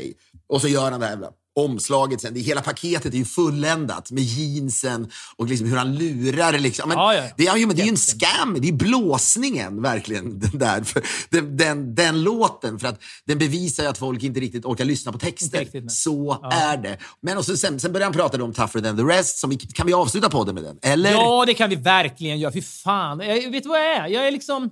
[0.48, 1.18] Och så gör han det här.
[1.56, 2.34] Omslaget sen.
[2.34, 6.60] Det, hela paketet är ju fulländat med jeansen och liksom hur han lurar.
[6.60, 6.90] Liksom.
[6.90, 7.32] Men Ja, ja, ja.
[7.38, 8.58] Det, är ju, men det är ju en scam.
[8.60, 10.40] Det är blåsningen verkligen.
[10.40, 12.80] Den, där, för den, den, den låten.
[12.80, 15.60] För att den bevisar ju att folk inte riktigt orkar lyssna på texter.
[15.60, 15.92] Riktigt.
[15.92, 16.98] Så är det.
[17.22, 19.38] Men och så, sen, sen börjar han prata om Tougher than the rest.
[19.38, 20.80] Som vi, kan vi avsluta podden med den?
[20.82, 21.12] Eller?
[21.12, 22.54] Ja, det kan vi verkligen göra.
[22.54, 23.20] Fy fan.
[23.20, 24.08] Jag, vet du vad jag är?
[24.08, 24.70] Jag är liksom...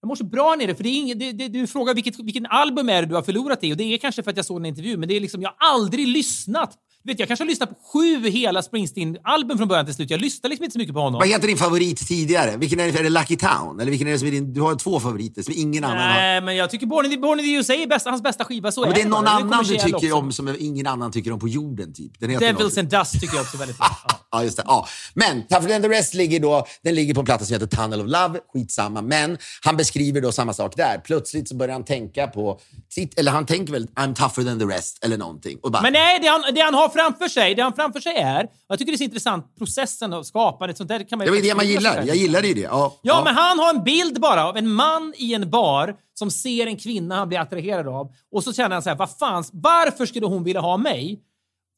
[0.00, 2.46] Jag mår så bra nere, för det är inget, det, det, du frågar vilket, vilken
[2.46, 4.56] album är det du har förlorat i och det är kanske för att jag såg
[4.56, 6.78] en intervju, men det är liksom, jag har aldrig lyssnat.
[7.04, 10.10] Vet, jag kanske har lyssnat på sju hela Springsteen-album från början till slut.
[10.10, 11.18] Jag lyssnar liksom inte så mycket på honom.
[11.18, 12.56] Vad heter din favorit tidigare?
[12.56, 12.98] Vilken är det?
[12.98, 13.80] Är det Lucky Town?
[13.80, 14.52] Eller vilken är det som är din...
[14.52, 16.06] Du har två favoriter som ingen annan har.
[16.08, 18.44] Nej, men jag tycker Born in the, Born in the USA är bästa, hans bästa
[18.44, 18.72] skiva.
[18.72, 19.30] Så Ja, men det är någon bara.
[19.30, 20.14] annan du tycker också.
[20.14, 21.94] om som ingen annan tycker om på jorden.
[21.94, 22.12] Typ.
[22.20, 22.78] Den heter Devils något.
[22.78, 23.86] and Dust tycker jag också väldigt bra.
[24.08, 24.16] Ja.
[24.32, 24.62] Ja, just det.
[24.66, 24.86] Ja.
[25.14, 28.00] Men Tougher than the rest ligger då, den ligger på en platta som heter Tunnel
[28.00, 28.38] of Love.
[28.52, 29.02] Skitsamma.
[29.02, 30.98] Men han beskriver då samma sak där.
[31.04, 34.64] Plötsligt så börjar han tänka på, sitt, eller han tänker väl I'm tougher than the
[34.64, 35.58] rest eller någonting.
[35.62, 38.14] Och bara, Men nej, det han, det han har framför sig, det han framför sig
[38.16, 41.30] är, jag tycker det är så intressant, processen och skapandet, sånt där kan man det
[41.30, 42.02] var ju det man gillar.
[42.06, 42.60] Jag gillar ju det.
[42.60, 46.30] Ja, Ja, men han har en bild bara av en man i en bar som
[46.30, 49.44] ser en kvinna han blir attraherad av och så känner han så här, vad fan,
[49.52, 51.20] varför skulle hon vilja ha mig?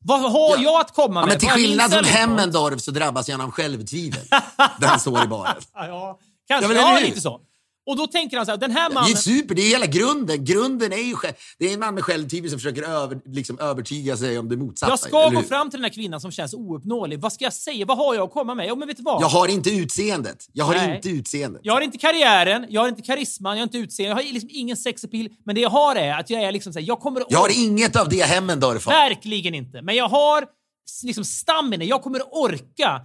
[0.04, 1.28] Vad har jag att komma Ja, med?
[1.28, 2.16] men till är skillnad från point?
[2.16, 4.24] Hemmendorf så drabbas han av självtvivel
[4.80, 5.54] där han står i baren.
[5.74, 6.74] Ja, kanske.
[6.74, 7.40] Ja, Ja, lite så.
[7.86, 9.12] Och då tänker han så här, den här Det mannen...
[9.12, 10.44] är super, det är hela grunden.
[10.44, 11.16] Grunden är ju
[11.58, 14.92] det är en man med självtvivel som försöker över, liksom, övertyga sig om det motsatta.
[14.92, 17.20] Jag ska gå fram till den här kvinnan som känns ouppnåelig.
[17.20, 17.86] Vad ska jag säga?
[17.86, 18.66] Vad har jag att komma med?
[18.68, 19.22] Jo, men vet du vad?
[19.22, 20.46] Jag har inte utseendet.
[20.52, 20.96] Jag har Nej.
[20.96, 21.60] inte utseendet.
[21.64, 24.50] Jag har inte karriären, jag har inte karisman, jag har inte utseende, jag har liksom
[24.52, 25.28] ingen sexappeal.
[25.44, 27.38] Men det jag har är att jag är liksom så här, jag kommer att Jag
[27.38, 28.92] har inget av det Hemmendorf har.
[28.92, 29.82] Verkligen inte.
[29.82, 30.44] Men jag har
[31.02, 31.84] liksom stamina.
[31.84, 33.00] Jag kommer orka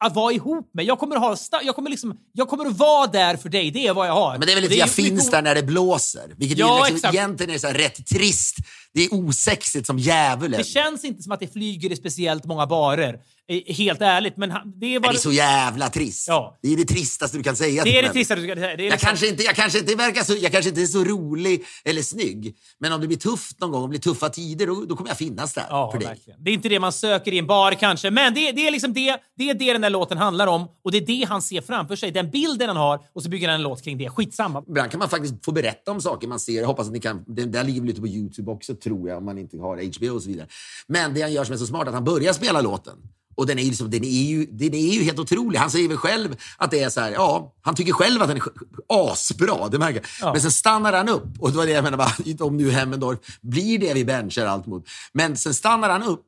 [0.00, 0.84] att vara ihop med.
[0.84, 1.22] Jag kommer att,
[1.52, 3.70] ha jag kommer liksom, jag kommer att vara där för dig.
[3.70, 4.32] Det är vad jag har.
[4.38, 6.34] Men det är väl lite jag finns där när det blåser.
[6.36, 7.14] Vilket Ja, är liksom, exakt.
[7.14, 8.56] egentligen är så rätt trist.
[8.94, 10.58] Det är osexigt som djävulen.
[10.58, 13.18] Det känns inte som att det flyger i speciellt många barer.
[13.48, 14.36] Eh, Helt ärligt.
[14.36, 15.06] Men han- det är bara...
[15.08, 16.28] Men det är så jävla trist.
[16.28, 16.58] Ja.
[16.62, 18.12] Det är det tristaste du kan säga det är det människor.
[18.14, 18.66] trista du ska säga.
[18.76, 20.86] Det är Jag liksom- kanske, inte, jag, kanske inte verkar så, jag kanske inte är
[20.86, 24.28] så rolig eller snygg, men om det blir tufft någon gång, om det blir tuffa
[24.28, 26.08] tider, då, då kommer jag finnas där Ja, för dig.
[26.08, 26.44] verkligen.
[26.44, 28.92] Det är inte det man söker i en bar kanske, men det, det är liksom
[28.92, 31.60] det, det är det den där låten handlar om och det är det han ser
[31.60, 32.10] framför sig.
[32.10, 34.08] Den bilden han har och så bygger han en låt kring det.
[34.10, 34.64] Skitsamma.
[34.68, 36.52] Ibland kan man faktiskt få berätta om saker man ser.
[36.60, 39.18] Jag hoppas att ni kan, det där ligger väl ute på Youtube också, tror jag,
[39.18, 40.46] om man inte har HBO och så vidare.
[40.86, 42.94] Men det han gör som är så smart, att han börjar spela låten.
[43.38, 45.58] Och den är, ju liksom, den, är ju, den är ju helt otrolig.
[45.58, 48.36] Han säger väl själv att det är så här, ja, han tycker själv att den
[48.36, 48.42] är
[48.88, 50.32] asbra, det märker jag.
[50.32, 52.12] Men sen stannar han upp, och det var det jag bara,
[52.46, 54.88] om nu Hemmendorf blir det vi benchar allt mot.
[55.12, 56.24] Men sen stannar han upp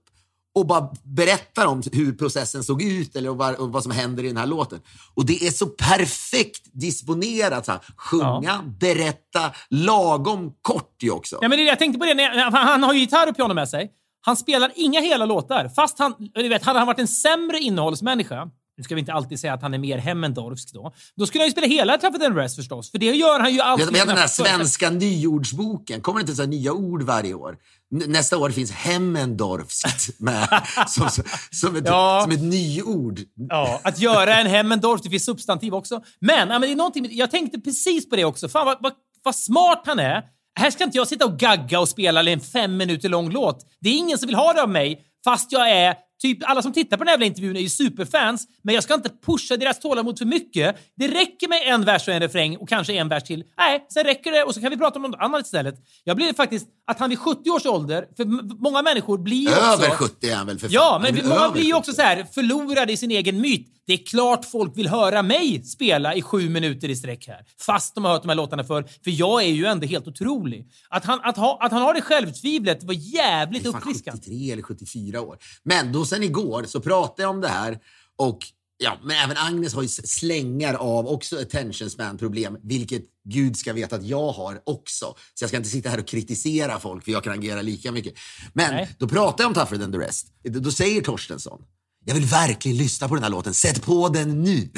[0.54, 4.26] och bara berättar om hur processen såg ut eller vad, och vad som händer i
[4.26, 4.80] den här låten.
[5.14, 7.66] Och det är så perfekt disponerat.
[7.66, 7.80] Så här.
[7.96, 11.38] Sjunga, berätta, lagom kort ju också.
[11.42, 13.68] Ja, men jag tänkte på det, jag, han, han har ju gitarr och piano med
[13.68, 13.90] sig.
[14.20, 15.68] Han spelar inga hela låtar.
[15.68, 18.50] Fast han, du vet, hade han varit en sämre innehållsmänniska,
[18.80, 21.48] nu ska vi inte alltid säga att han är mer Hemmendorfsk då, då skulle han
[21.48, 22.90] ju spela hela Tougher than Rest förstås.
[22.90, 23.86] För det gör han ju alltid.
[23.86, 27.56] Vet du, den här svenska nyordsboken, kommer det inte så nya ord varje år?
[27.90, 32.20] Nästa år finns Hemmendorfskt med som, som, som, ett, Ja.
[32.22, 33.20] som ett nyord.
[33.48, 36.02] Ja, att göra en Hemmendorf, det finns substantiv också.
[36.20, 38.48] Men, ja, men det är någonting, jag tänkte precis på det också.
[38.48, 38.92] Fan vad, vad,
[39.22, 40.22] vad smart han är.
[40.61, 43.66] Här ska inte jag sitta och gagga och spela en fem minuter lång låt.
[43.80, 46.72] Det är ingen som vill ha det av mig, fast jag är Typ alla som
[46.72, 49.80] tittar på den här jävla intervjun är ju superfans, men jag ska inte pusha deras
[49.80, 50.76] tålamod för mycket.
[50.96, 53.44] Det räcker med en vers och en refräng och kanske en vers till.
[53.58, 55.74] Nej, sen räcker det och så kan vi prata om något annat istället.
[56.04, 58.24] Jag blir faktiskt att han vid 70 års ålder, för
[58.62, 60.04] många människor blir ju Över också...
[60.04, 60.72] 70 är han väl för fan?
[60.74, 61.78] Ja, men många över blir ju 70.
[61.78, 63.66] också så här förlorade i sin egen myt.
[63.90, 67.44] Det är klart folk vill höra mig spela i sju minuter i sträck här.
[67.60, 70.66] Fast de har hört de här låtarna för För jag är ju ändå helt otrolig.
[70.88, 74.20] Att han, att ha, att han har det självtvivlet var jävligt uppfriskande.
[74.20, 75.38] 73 eller 74 år.
[75.62, 77.78] Men då sen igår så pratade jag om det här
[78.16, 78.38] och
[78.78, 83.72] ja, men även Agnes har ju slängar av också attention span problem, vilket Gud ska
[83.72, 85.14] veta att jag har också.
[85.34, 88.14] Så jag ska inte sitta här och kritisera folk för jag kan agera lika mycket.
[88.52, 88.96] Men Nej.
[88.98, 90.26] då pratar jag om Tougher than the rest.
[90.44, 91.61] Då, då säger Torstensson,
[92.04, 94.70] jag vill verkligen lyssna på den här låten, sätt på den nu.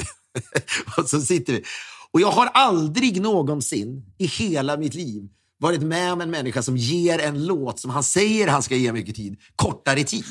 [0.97, 1.63] och så sitter vi.
[2.11, 5.29] Och jag har aldrig någonsin i hela mitt liv
[5.63, 8.93] varit med om en människa som ger en låt som han säger han ska ge
[8.93, 10.23] mycket tid, kortare tid.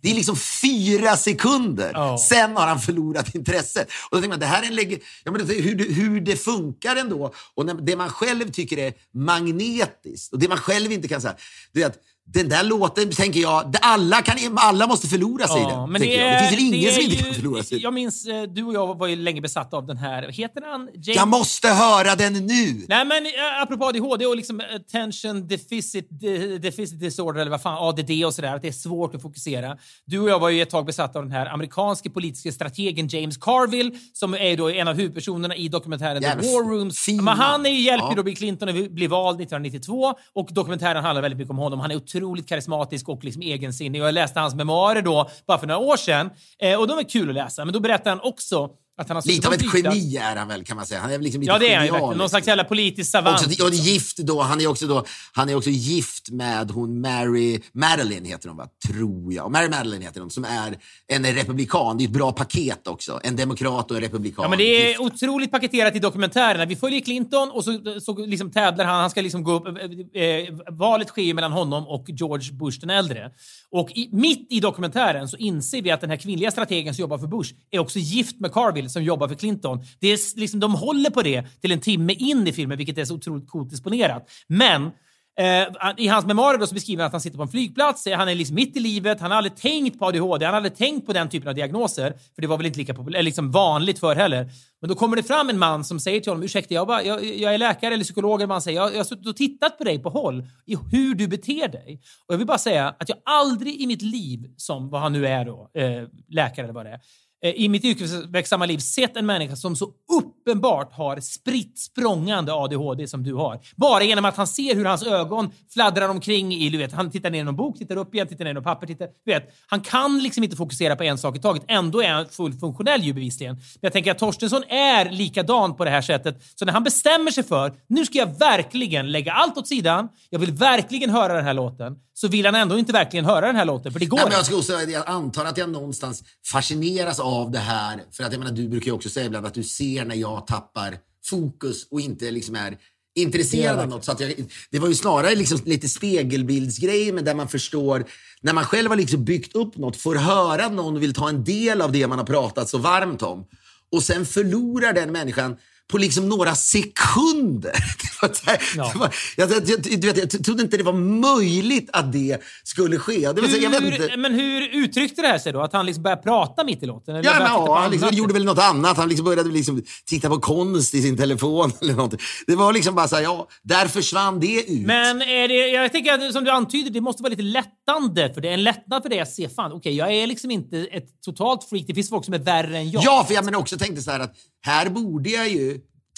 [0.00, 1.90] Det är liksom fyra sekunder.
[1.94, 2.18] Ja.
[2.18, 3.88] Sen har han förlorat intresset.
[4.10, 6.36] Och då tänker man, det här är en leg- ja, men hur, det, hur det
[6.36, 7.34] funkar ändå.
[7.54, 11.36] Och när, det man själv tycker är magnetiskt och det man själv inte kan säga.
[11.72, 11.98] Det är att
[12.28, 15.92] den där låten, tänker jag, det- alla, kan, alla måste förlora sig i den.
[15.92, 16.32] men tänker jag.
[16.34, 17.82] det finns väl ingen det som inte kan förlora sig.
[17.82, 20.80] Jag minns, eh, du och jag var ju länge besatta av den här, heter han?
[20.94, 22.84] James Jag måste höra den nu!
[22.88, 27.76] Nej men eh, apropå ADHD och liksom attention deficit, de, deficit disorder eller vad fan,
[27.88, 29.76] ADD och sådär, att det är svårt att fokusera.
[30.04, 33.36] Du och jag var ju ett tag besatta av den här amerikanske politiska strategen James
[33.36, 36.98] Carville som är då en av huvudpersonerna i dokumentären The Jävligt War Rooms.
[36.98, 38.14] fin Men han är ju hjälper Ja.
[38.16, 41.80] då Bill Clinton att bli vald 1992 och dokumentären handlar väldigt mycket om honom.
[41.80, 45.66] Han är otroligt otroligt karismatisk och liksom egensinnig jag läste hans memoarer då bara för
[45.66, 47.64] några år sedan eh, och de är kul att läsa.
[47.64, 48.70] Men då berättar han också
[49.04, 49.96] suttit Lite av ett flygplats.
[49.96, 51.00] geni är han väl, kan man säga.
[51.00, 52.08] Han är liksom lite Ja, det är han ju genial.
[52.08, 52.28] Någon liksom.
[52.28, 53.46] slags jävla politisk savant.
[53.46, 57.60] Också, och gift då, han är också då, han är också gift med hon Mary
[57.72, 58.68] Madeline heter hon va?
[58.88, 59.50] Tror jag.
[59.50, 60.76] Mary Madeline heter hon, som är
[61.08, 61.98] en republikan.
[61.98, 63.20] Det är ett bra paket också.
[63.22, 64.42] En demokrat och en republikan.
[64.42, 65.00] Ja, men det är Gift.
[65.00, 66.64] otroligt paketerat i dokumentärerna.
[66.66, 69.00] Vi följer Clinton och så, så liksom tävlar han.
[69.00, 69.66] Han ska liksom gå upp.
[70.14, 73.30] Eh, eh, valet sker mellan honom och George Bush den äldre.
[73.70, 77.18] Och i, mitt i dokumentären så inser vi att den här kvinnliga strategen som jobbar
[77.18, 79.84] för Bush är också gift med Carville som jobbar för Clinton.
[80.00, 83.04] Det är liksom, de håller på det till en timme in i filmen, vilket är
[83.04, 84.30] så otroligt coolt disponerat.
[84.46, 84.90] Men
[85.38, 88.18] Eh, I hans memoarer då så beskriver han att han sitter på en flygplats, eh,
[88.18, 90.76] han är liksom mitt i livet, han har aldrig tänkt på ADHD, han har aldrig
[90.76, 94.14] tänkt på den typen av diagnoser, för det var väl inte lika liksom vanligt för
[94.14, 94.50] heller.
[94.80, 97.24] Men då kommer det fram en man som säger till honom, ursäkta, jag, bara, jag,
[97.24, 99.78] jag är läkare eller psykolog, eller vad han säger, jag, jag har suttit och tittat
[99.78, 102.00] på dig på håll i hur du beter dig.
[102.26, 105.26] Och jag vill bara säga att jag aldrig i mitt liv, som vad han nu
[105.26, 107.00] är då, eh, läkare eller vad det är,
[107.44, 113.06] Eh, i mitt yrkesverksamma liv sett en människa som så uppenbart har spritt språngande ADHD
[113.06, 113.60] som du har.
[113.76, 117.30] Bara genom att han ser hur hans ögon fladdrar omkring i, du vet, han tittar
[117.30, 119.54] ner i någon bok, tittar upp igen, tittar ner i något papper, tittar, du vet.
[119.66, 121.62] Han kan liksom inte fokusera på en sak i taget.
[121.68, 123.54] Ändå är han fullt funktionell ju bevisligen.
[123.54, 126.42] Men jag tänker att Torstensson är likadan på det här sättet.
[126.54, 130.38] Så när han bestämmer sig för, nu ska jag verkligen lägga allt åt sidan, jag
[130.38, 133.64] vill verkligen höra den här låten, så vill han ändå inte verkligen höra den här
[133.64, 137.20] låten, för det går Nej, men jag, ska också, jag antar att jag någonstans fascineras
[137.20, 138.02] av det här.
[138.12, 140.46] För att jag menar, du brukar ju också säga ibland att du ser när jag
[140.46, 142.78] tappar fokus och inte liksom är
[143.14, 144.04] intresserad av något.
[144.04, 144.34] Så att jag,
[144.70, 148.04] det var ju snarare liksom lite spegelbildsgrej, men där man förstår
[148.40, 151.82] när man själv har liksom byggt upp något, får höra någon vill ta en del
[151.82, 153.46] av det man har pratat så varmt om
[153.92, 155.56] och sen förlorar den människan
[155.90, 157.72] på liksom några sekunder.
[158.46, 158.92] Här- Ja.
[158.94, 162.98] var, jag, jag, jag, du vet, jag trodde inte det var möjligt att det skulle
[162.98, 163.32] ske.
[163.32, 164.08] Det var så, jag vet inte.
[164.10, 165.60] Hur, men hur uttryckte det här sig då?
[165.60, 167.14] Att han liksom började prata mitt i låten?
[167.14, 168.96] Ja, men, ja, han liksom gjorde väl något annat.
[168.96, 171.72] Han liksom började liksom titta på konst i sin telefon.
[171.80, 172.20] eller någonting.
[172.46, 174.86] Det var liksom bara så här, ja, där försvann det ut.
[174.86, 178.40] Men är det, jag tänker att som du antyder, det måste vara lite lättande för
[178.40, 178.48] det.
[178.48, 181.84] En lättnad för dig att se, fan, okej, jag är liksom inte ett totalt freak.
[181.86, 183.02] Det finns folk som är värre än jag.
[183.04, 185.75] Ja, för jag men också tänkte så här att här borde jag ju...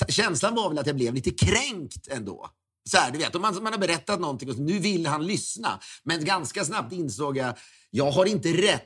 [0.08, 2.48] Känslan var väl att jag blev lite kränkt ändå.
[2.90, 5.26] Så här, du vet, om man, man har berättat någonting och så, nu vill han
[5.26, 5.80] lyssna.
[6.04, 7.54] Men ganska snabbt insåg jag,
[7.90, 8.84] jag har inte rätt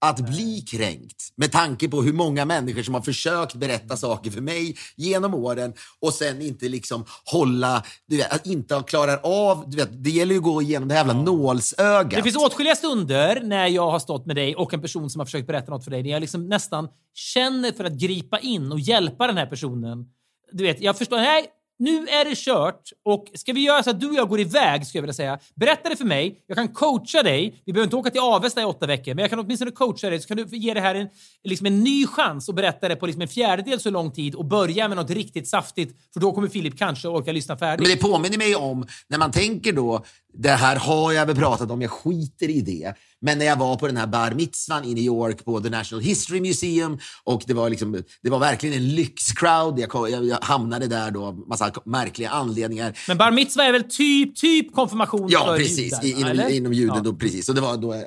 [0.00, 4.40] att bli kränkt med tanke på hur många människor som har försökt berätta saker för
[4.40, 10.04] mig genom åren och sen inte liksom hålla, du vet, inte klarar av, du vet,
[10.04, 12.10] det gäller ju att gå igenom det här jävla nålsögat.
[12.10, 15.26] Det finns åtskilliga stunder när jag har stått med dig och en person som har
[15.26, 18.80] försökt berätta något för dig, där jag liksom nästan känner för att gripa in och
[18.80, 20.06] hjälpa den här personen.
[20.52, 21.46] Du vet, jag förstår, nej,
[21.78, 24.86] nu är det kört och ska vi göra så att du och jag går iväg,
[24.86, 25.38] skulle jag vilja säga.
[25.54, 27.62] Berätta det för mig, jag kan coacha dig.
[27.64, 30.20] Vi behöver inte åka till Avesta i åtta veckor, men jag kan åtminstone coacha dig
[30.20, 31.08] så kan du ge det här en,
[31.44, 34.44] liksom en ny chans och berätta det på liksom en fjärdedel så lång tid och
[34.44, 37.88] börja med något riktigt saftigt, för då kommer Filip kanske orka lyssna färdigt.
[37.88, 40.04] Men det påminner mig om, när man tänker då,
[40.34, 42.94] det här har jag väl pratat om, jag skiter i det.
[43.20, 46.02] Men när jag var på den här bar mitzvan i New York på The National
[46.04, 49.78] History Museum och det var, liksom, det var verkligen en lyxcrowd.
[49.78, 52.98] Jag, jag, jag hamnade där då av massa märkliga anledningar.
[53.08, 55.78] Men bar mitzva är väl typ, typ konfirmation Ja, för precis.
[55.78, 56.48] judar, I, inom, eller?
[56.48, 56.96] inom juden.
[56.96, 57.02] Ja.
[57.02, 57.48] Då, precis.
[57.48, 58.00] Och det var då eh,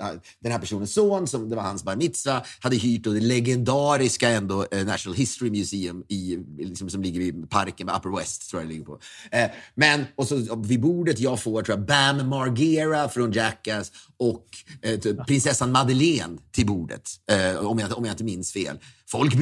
[0.43, 4.29] den här personens son, som det var hans bar mitzva, hade hyrt då det legendariska
[4.29, 8.49] ändå, eh, National History Museum i, liksom, som ligger i parken Upper West.
[8.49, 8.99] tror jag det ligger på.
[9.31, 14.45] Eh, men och så, vid bordet jag får tror jag, Bam Margera från Jackass och
[14.81, 18.79] eh, typ prinsessan Madeleine till bordet, eh, om, jag, om jag inte minns fel.
[19.07, 19.33] Folk,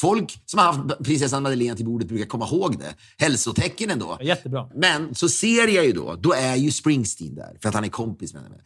[0.00, 2.94] folk som har haft prinsessan Madeleine till bordet brukar komma ihåg det.
[3.18, 4.18] Hälsotecken ändå.
[4.22, 4.70] Jättebra.
[4.74, 7.88] Men så ser jag ju då, då är ju Springsteen där, för att han är
[7.88, 8.56] kompis med henne.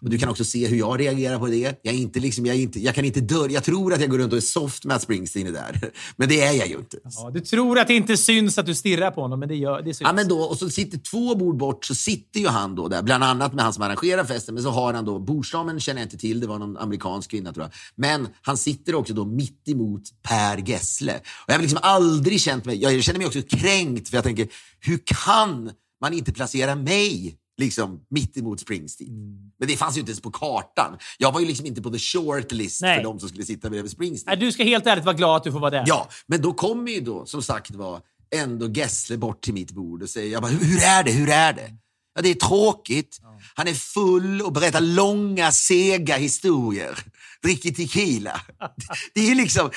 [0.00, 1.78] Och du kan också se hur jag reagerar på det.
[1.82, 4.32] Jag, inte liksom, jag, inte, jag kan inte dörr, Jag tror att jag går runt
[4.32, 5.90] och är soft med att Springsteen är där.
[6.16, 6.98] Men det är jag ju inte.
[7.04, 9.82] Ja, du tror att det inte syns att du stirrar på honom, men det, gör,
[9.82, 10.00] det syns.
[10.00, 13.02] Ja, men då, och så sitter två bord bort så sitter ju han då där,
[13.02, 14.54] bland annat med han som arrangerar festen.
[14.54, 17.52] Men så har han då, bordsdamen känner jag inte till, det var någon amerikansk kvinna
[17.52, 17.72] tror jag.
[17.94, 21.14] Men han sitter också då mitt emot Per Gessle.
[21.14, 24.48] Och jag har liksom aldrig känt mig, jag känner mig också kränkt för jag tänker,
[24.80, 25.70] hur kan
[26.00, 29.08] man inte placera mig liksom mitt emot Springsteen.
[29.08, 29.50] Mm.
[29.58, 30.98] Men det fanns ju inte ens på kartan.
[31.18, 32.96] Jag var ju liksom inte på the short list Nej.
[32.96, 34.38] för de som skulle sitta bredvid Springsteen.
[34.38, 35.84] Nej, du ska helt ärligt vara glad att du får vara där.
[35.86, 38.00] Ja, men då kommer ju då som sagt var
[38.34, 41.52] ändå Gessle bort till mitt bord och säger jag bara, hur är det, hur är
[41.52, 41.70] det?
[42.14, 43.20] Ja, det är tråkigt.
[43.54, 46.98] Han är full och berättar långa, sega historier.
[47.42, 48.40] Dricker tequila.
[49.14, 49.70] Det är liksom...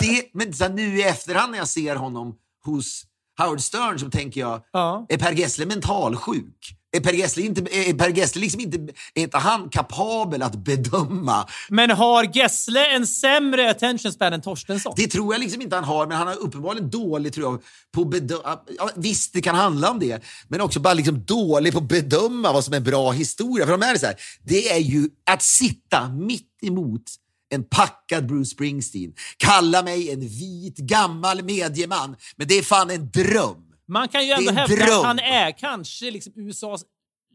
[0.00, 2.34] Det, men så nu i efterhand när jag ser honom
[2.64, 3.04] hos
[3.38, 5.06] Howard Stern så tänker jag, Ja.
[5.08, 6.75] är Per Gessle mentalsjuk?
[6.92, 8.78] Är Per Gessle inte, är Per Gessle liksom inte,
[9.14, 14.92] är inte han kapabel att bedöma Men har Gessle en sämre attention span än Torstensson?
[14.96, 17.62] Det tror jag liksom inte han har, men han har uppenbarligen dålig tror jag,
[17.94, 18.58] på att bedöma...
[18.78, 22.52] Ja, visst, det kan handla om det, men också bara liksom dålig på att bedöma
[22.52, 23.66] vad som är en bra historia.
[23.66, 27.02] För de är så här, det är ju att sitta mitt emot
[27.48, 33.10] en packad Bruce Springsteen, kalla mig en vit gammal medieman, men det är fan en
[33.10, 33.65] dröm.
[33.88, 34.98] Man kan ju ändå hävda dröm.
[34.98, 36.84] att han är kanske liksom USAs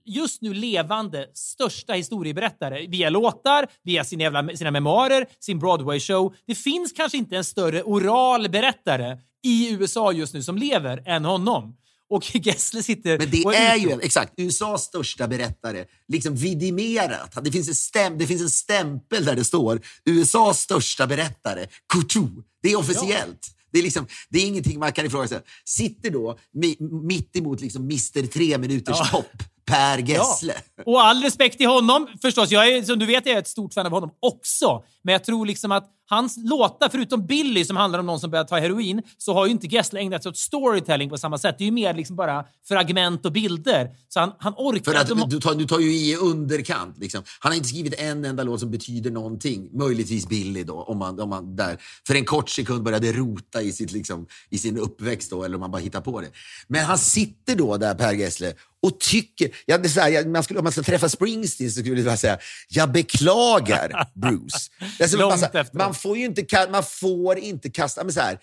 [0.06, 6.34] just nu levande största historieberättare via låtar, via sina, jävla, sina memoarer, sin Broadway-show.
[6.48, 11.26] Det finns kanske inte en större oral berättare i USA just nu som lever än
[11.26, 11.78] honom.
[12.10, 13.18] Och Gessle sitter...
[13.18, 17.38] Men det är ju exakt, USAs största berättare, liksom vidimerat.
[17.44, 22.44] Det finns, en stäm, det finns en stämpel där det står USAs största berättare, Couture.
[22.64, 23.61] Det är officiellt.
[23.72, 25.46] Det är, liksom, det är ingenting man kan ifrågasätta.
[25.66, 29.06] Sitter då mi, mitt emot liksom Mr Tre minuters Ja.
[29.06, 30.54] topp, Per Gessle.
[30.86, 32.52] Och all respekt till honom förstås.
[32.52, 34.84] Jag är, som du vet är jag ett stort fan av honom också.
[35.04, 38.44] Men jag tror liksom att hans låtar, förutom Billy som handlar om någon som börjar
[38.44, 41.56] ta heroin, så har ju inte Gessle ägnat sig åt storytelling på samma sätt.
[41.58, 43.90] Det är ju mer liksom bara fragment och bilder.
[44.10, 44.92] Så han, han orkar...
[44.92, 46.98] För att de- du tar, du tar ju i underkant.
[46.98, 47.24] Liksom.
[47.40, 49.70] Han har inte skrivit en enda låt som betyder någonting.
[49.78, 53.72] Möjligtvis Billy då, om man, om man där för en kort sekund började rota i,
[53.72, 56.30] sitt, liksom, i sin uppväxt då, eller om man bara hittar på det.
[56.68, 59.50] Men han sitter då där, Per Gessle, och tycker...
[59.66, 62.02] Ja, det är så här, jag, man skulle, om man ska träffa Springsteen så skulle
[62.02, 64.70] jag säga, jag beklagar Bruce.
[64.98, 65.74] Det är så, Långt man, efteråt.
[65.74, 68.04] man får ju inte, man får inte kasta...
[68.04, 68.40] Men så här,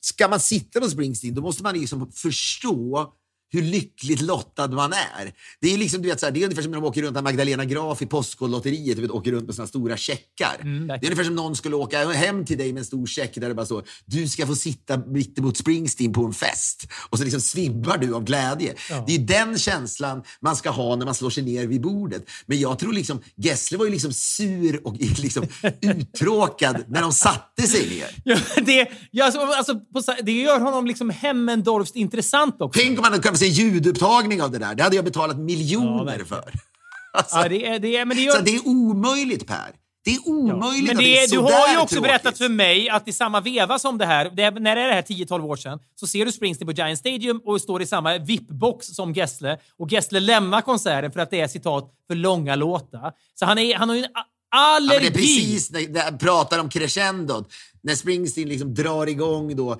[0.00, 3.12] ska man sitta med Springsteen, då måste man liksom förstå
[3.50, 5.32] hur lyckligt lottad man är.
[5.60, 7.14] Det är liksom, du vet, så här, det är ungefär som när de åker runt
[7.14, 10.56] med Magdalena Graf i Postkodlotteriet, vet, åker runt med såna stora checkar.
[10.60, 13.34] Mm, det är ungefär som någon skulle åka hem till dig med en stor check
[13.34, 16.88] där det bara står du ska få sitta mitt emot Springsteen på en fest.
[17.10, 18.74] Och så liksom svimmar du av glädje.
[19.06, 22.30] Det är den känslan man ska ha när man slår sig ner vid bordet.
[22.46, 25.46] Men jag tror liksom, Gessle var ju liksom sur och liksom
[25.80, 28.06] uttråkad när de satte sig ner.
[28.24, 32.80] Ja, det, ja, alltså, alltså, på, det gör honom liksom Hemmendorfskt intressant också.
[32.80, 34.74] Tänk om man kunnat se ljudupptagning av det där.
[34.74, 36.26] Det hade jag betalat Ja, miljoner verkligen.
[36.26, 36.52] för.
[37.12, 39.72] Alltså, Ja, det är, det är, men det så gör, det är omöjligt, Per.
[40.04, 42.02] Det är omöjligt Men att det det är är, du har ju också tråkigt.
[42.02, 44.94] berättat för mig att i samma veva som det här, det är, när är det
[44.94, 48.18] här 10-12 år sedan, så ser du Springsteen på Giant Stadium och står i samma
[48.18, 49.58] VIP-box som Gessle.
[49.78, 53.12] Och Gessle lämnar konserten för att det är citat för långa låtar.
[53.34, 55.00] Så han, är, han har ju en a- Ja, allergi.
[55.00, 57.52] det är precis när när jag pratar om crescendot.
[57.82, 59.76] När Springsteen liksom drar igång då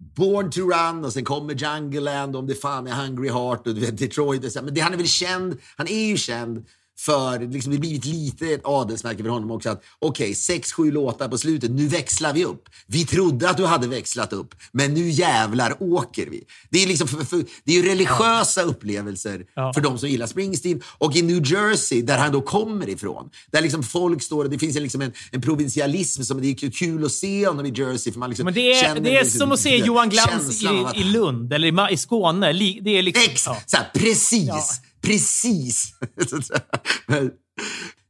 [0.00, 3.74] Born to Run och sen kommer Jungle Land om det fan är Hungry Heart och
[3.74, 4.44] du vet, Detroit.
[4.44, 4.62] Och så.
[4.62, 6.66] Men det, han är väl känd, han är ju känd
[6.98, 11.28] för, liksom, det blivit lite ett adelsmärke för honom också att okej, sex, sju låtar
[11.28, 12.68] på slutet, nu växlar vi upp.
[12.86, 16.44] Vi trodde att du hade växlat upp, men nu jävlar åker vi.
[16.70, 19.72] Det är, liksom för, för, det är religiösa upplevelser Ja.
[19.72, 20.82] för de som gillar Springsteen.
[20.98, 24.58] Och i New Jersey, där han då kommer ifrån, där liksom folk står och det
[24.58, 28.12] finns en, liksom en, en provinsialism som det är kul att se honom i Jersey.
[28.12, 30.62] För man liksom Men det är, känner det är liksom som att se Johan Glans
[30.62, 32.52] i, i Lund eller i, i Skåne.
[32.82, 33.24] Det är liksom...
[33.30, 33.56] Ex, ja.
[33.72, 34.62] här, precis, Ja.
[35.00, 35.92] Precis.
[37.06, 37.30] men,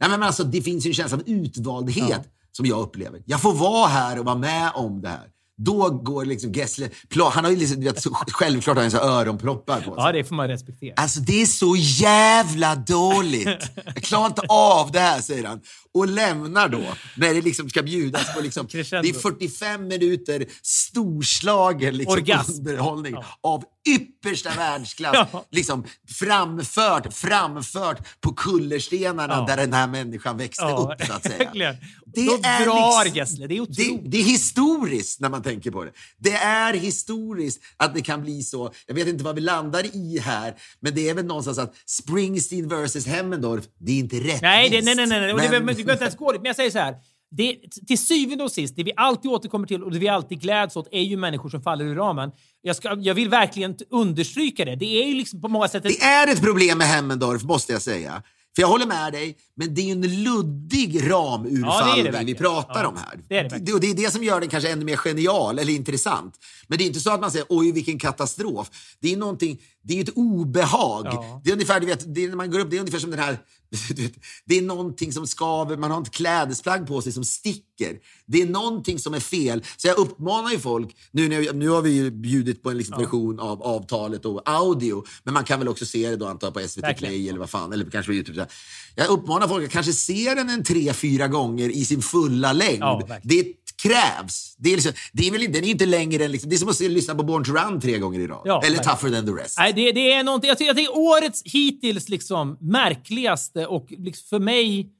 [0.00, 3.22] nej, men alltså, det finns ju en känsla av utvaldhet som jag upplever.
[3.26, 5.28] Jag får vara här och vara med om det här.
[5.60, 6.88] Då går liksom Gessle...
[7.32, 9.92] Han har ju liksom, vet, självklart har han så öronproppar på sig.
[9.96, 10.94] ja, det får man respektera.
[10.96, 13.48] Alltså det är så jävla dåligt.
[13.94, 15.60] Jag klarar inte av det här, säger han.
[15.94, 16.80] Och lämnar då,
[17.16, 18.78] när det liksom ska bjudas på liksom, det
[19.08, 22.52] är 45 minuter storslagen liksom, Orgasm.
[22.52, 23.24] underhållning Ja.
[23.42, 25.28] av yppersta världsklass.
[25.32, 25.44] Ja.
[25.50, 25.84] Liksom,
[26.18, 29.44] framfört, framfört på kullerstenarna Ja.
[29.48, 31.76] där den här människan växte upp, så att säga.
[32.16, 32.66] Verkligen.
[32.66, 33.46] Då drar Gessle.
[33.46, 34.10] Det är det, otroligt.
[34.10, 35.90] det är historiskt när man tänker på det.
[36.18, 38.72] Det är historiskt att det kan bli så.
[38.86, 42.68] Jag vet inte vad vi landar i här, men det är väl någonstans att Springsteen
[42.68, 44.42] versus Hemmendorf, det är inte rättvist.
[44.42, 45.20] Nej, det, nej, nej, nej.
[45.20, 46.40] det, Men- det går inte ens gå dit.
[46.40, 46.94] Men jag säger så här.
[47.30, 47.56] Det,
[47.86, 50.88] till syvende och sist, det vi alltid återkommer till och det vi alltid gläds åt
[50.92, 52.30] är ju människor som faller ur ramen.
[52.62, 54.76] Jag, ska, jag vill verkligen understryka det.
[54.76, 55.84] Det är ju liksom på många sätt...
[55.84, 58.22] ett- Det är ett problem med Hemmendorf, måste jag säga.
[58.58, 62.38] För jag håller med dig, men det är ju en luddig Ja, ramurfallning vi verkligen.
[62.38, 63.18] pratar Ja, om här.
[63.28, 63.74] det är det verkligen.
[63.74, 66.34] och det är det som gör den kanske ännu mer genial eller intressant.
[66.66, 68.70] Men det är inte så att man säger oj vilken katastrof.
[69.00, 71.06] Det är någonting, Det är ju ett obehag.
[71.06, 71.40] Ja.
[71.44, 73.10] Det är ungefär, du vet, det är, när man går upp, det är ungefär som
[73.10, 73.38] den här...
[73.96, 74.12] Vet,
[74.44, 77.98] det är någonting som skaver, man har ett klädesplagg på sig som sticker.
[78.26, 79.64] Det är någonting som är fel.
[79.76, 82.98] Så jag uppmanar ju folk, nu, nu, nu har vi ju bjudit på en liksom
[82.98, 86.54] version av avtalet och audio, men man kan väl också se det då antar jag
[86.54, 87.12] på SVT Verkligen.
[87.12, 88.46] Play eller vad fan, eller kanske på Youtube.
[88.94, 92.82] Jag uppmanar folk att kanske se den en tre, fyra gånger i sin fulla längd.
[92.82, 93.44] Ja, det
[93.82, 94.54] krävs.
[94.58, 96.32] Det är, liksom, det är väl den är inte längre än...
[96.32, 98.42] Liksom, det är som att lyssna på Born to Run tre gånger i rad.
[98.44, 98.96] Ja, eller verkligen.
[98.98, 99.58] Tougher than the rest.
[99.58, 104.26] Nej, det, det är någonting, jag tycker, jag tycker årets hittills liksom märkligaste och liksom
[104.28, 104.92] för mig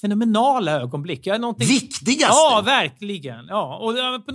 [0.00, 1.26] fenomenala ögonblick.
[1.26, 1.68] Jag är någonting...
[1.68, 2.34] Viktigaste!
[2.34, 3.46] Ja, verkligen.
[3.48, 3.78] Ja,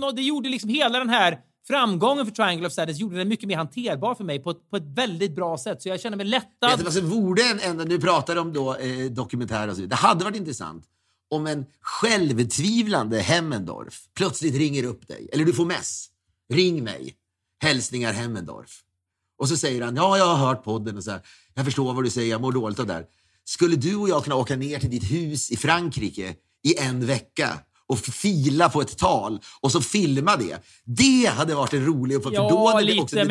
[0.02, 1.38] och det- gjorde liksom hela den här
[1.68, 4.76] framgången för Triangle of Sadness gjorde den mycket mer hanterbar för mig på ett, på
[4.76, 5.82] ett väldigt bra sätt.
[5.82, 6.70] Så jag känner mig lättad.
[6.70, 9.74] Vet du vad som vore en, en nu pratar de om då, eh, dokumentär och
[9.74, 9.88] så vidare.
[10.00, 10.84] Det hade varit intressant
[11.30, 15.28] om en självtvivlande Hemmendorf plötsligt ringer upp dig.
[15.32, 16.06] Eller du får mess.
[16.52, 17.14] Ring mig.
[17.62, 18.70] Hälsningar Hemmendorf.
[19.38, 21.20] Och så säger han, ja jag har hört podden och så här,
[21.54, 23.04] jag förstår vad du säger, jag mår dåligt av det där.
[23.44, 27.58] Skulle du och jag kunna åka ner till ditt hus i Frankrike i en vecka
[27.86, 30.58] och fila på ett tal och så filma det.
[30.84, 32.42] Det hade varit en rolig uppfattning.
[32.42, 33.26] Ja, för då hade det lite, också, men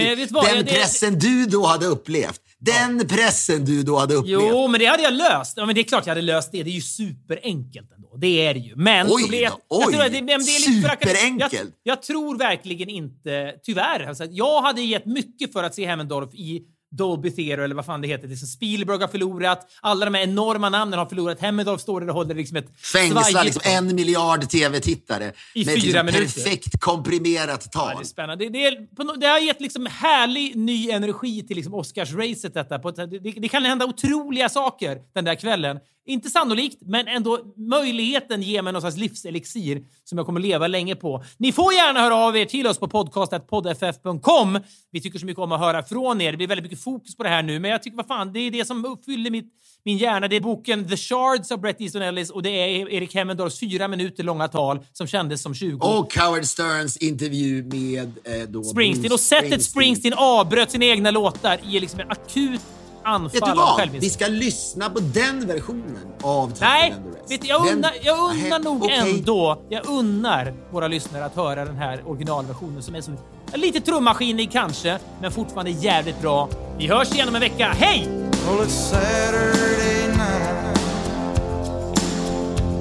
[0.55, 2.41] den Det- pressen du då hade upplevt.
[2.59, 4.41] Den pressen du då hade upplevt.
[4.41, 5.57] Jo, men det hade jag löst.
[5.57, 6.63] Ja, men det är klart jag hade löst det.
[6.63, 8.17] Det är ju superenkelt ändå.
[8.17, 8.75] Det är det ju.
[8.75, 9.53] Men Oj problemet...
[9.53, 10.05] då, jag tror oj.
[10.05, 11.53] att det, det är Superenkelt.
[11.53, 16.33] Jag, jag tror verkligen inte, tyvärr, alltså, jag hade gett mycket för att se Hemmendorf
[16.33, 16.61] i
[16.91, 18.27] Dolby Theatre eller vad fan det heter.
[18.27, 21.39] Liksom Spielberg har förlorat, alla de här enorma namnen har förlorat.
[21.39, 25.75] Hemmendorf står där och håller liksom ett Fängsla svajigt- liksom en miljard tv-tittare I med
[25.75, 26.33] ett fyra liksom minuter.
[26.43, 27.95] perfekt komprimerat Ja, tal.
[27.97, 28.45] det är spännande.
[28.45, 32.53] Det, det, är, det har gett liksom härlig ny energi till liksom Oscars-racet.
[32.53, 32.79] Detta.
[32.79, 35.79] På ett, det, det kan hända otroliga saker den där kvällen.
[36.07, 40.95] Inte sannolikt, men ändå möjligheten ger mig någon slags livselixir som jag kommer leva länge
[40.95, 41.23] på.
[41.37, 44.59] Ni får gärna höra av er till oss på podcast.poddff.com.
[44.91, 46.31] Vi tycker så mycket om att höra från er.
[46.31, 48.39] Det blir väldigt mycket fokus på det här nu, men jag tycker vad fan, det
[48.39, 49.45] är det som uppfyller mitt,
[49.85, 50.27] min hjärna.
[50.27, 53.87] Det är boken The Shards av Bret Easton Ellis och det är Erik Hemmendorfs fyra
[53.87, 55.87] minuter långa tal som kändes som 20.
[55.87, 59.13] Och Howard Sterns intervju med eh, då Springsteen.
[59.13, 62.61] Och sättet Springsteen avbröt sina egna låtar i liksom en akut
[63.07, 63.89] Vet du anfall av vad?
[63.89, 66.95] Vi ska lyssna på den versionen av Nej,
[67.29, 68.97] vet du, jag unnar, jag unnar nog okej.
[69.17, 73.11] ändå, jag unnar våra lyssnare att höra den här originalversionen som är så
[73.53, 76.49] lite trummaskinig kanske, men fortfarande jävligt bra.
[76.77, 77.75] Vi hörs igen om en vecka.
[77.79, 78.07] Hej!
[78.47, 80.77] Well, it's Saturday night.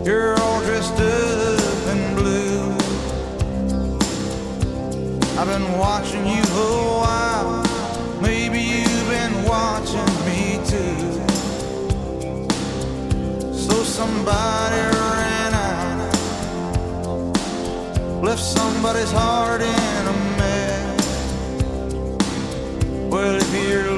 [0.05, 2.75] You're all dressed up in blue.
[5.39, 7.66] I've been watching you a while.
[9.79, 11.13] Watching me too.
[13.53, 16.15] So somebody ran out,
[18.25, 21.07] left somebody's heart in a mess.
[23.11, 23.93] Well, if you're